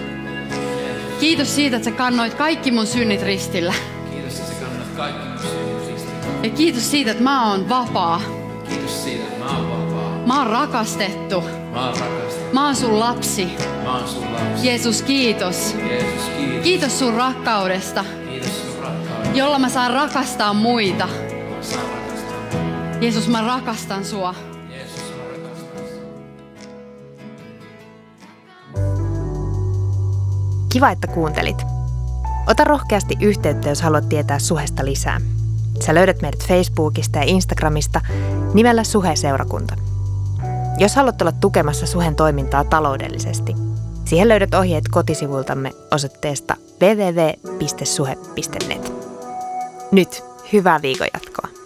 [1.21, 3.75] kiitos siitä, että sä kannoit kaikki mun synnit ristillä.
[4.11, 6.39] Kiitos, että sä kannat kaikki mun synnit ristillä.
[6.43, 8.23] Ja kiitos siitä, että mä oon vapaa.
[8.69, 10.27] Kiitos siitä, että mä oon vapaa.
[10.27, 11.45] Mä oon rakastettu.
[11.73, 12.55] Mä oon rakastettu.
[12.55, 13.49] Mä oon sun lapsi.
[13.85, 14.67] Mä oon sun lapsi.
[14.67, 15.77] Jeesus, kiitos.
[15.89, 16.63] Jeesus, kiitos.
[16.63, 18.05] Kiitos sun rakkaudesta.
[19.35, 21.09] Jolla mä saan rakastaa muita.
[23.01, 24.35] Jeesus, mä rakastan sua.
[30.73, 31.63] Kiva, että kuuntelit.
[32.47, 35.21] Ota rohkeasti yhteyttä, jos haluat tietää Suhesta lisää.
[35.81, 38.01] Sä löydät meidät Facebookista ja Instagramista
[38.55, 39.77] nimellä Suhe-seurakunta.
[40.79, 43.55] Jos haluat olla tukemassa Suhen toimintaa taloudellisesti,
[44.05, 48.11] siihen löydät ohjeet kotisivultamme osoitteesta www.suhe.net.
[49.93, 51.60] Nyt hyvää viikon jatkoa.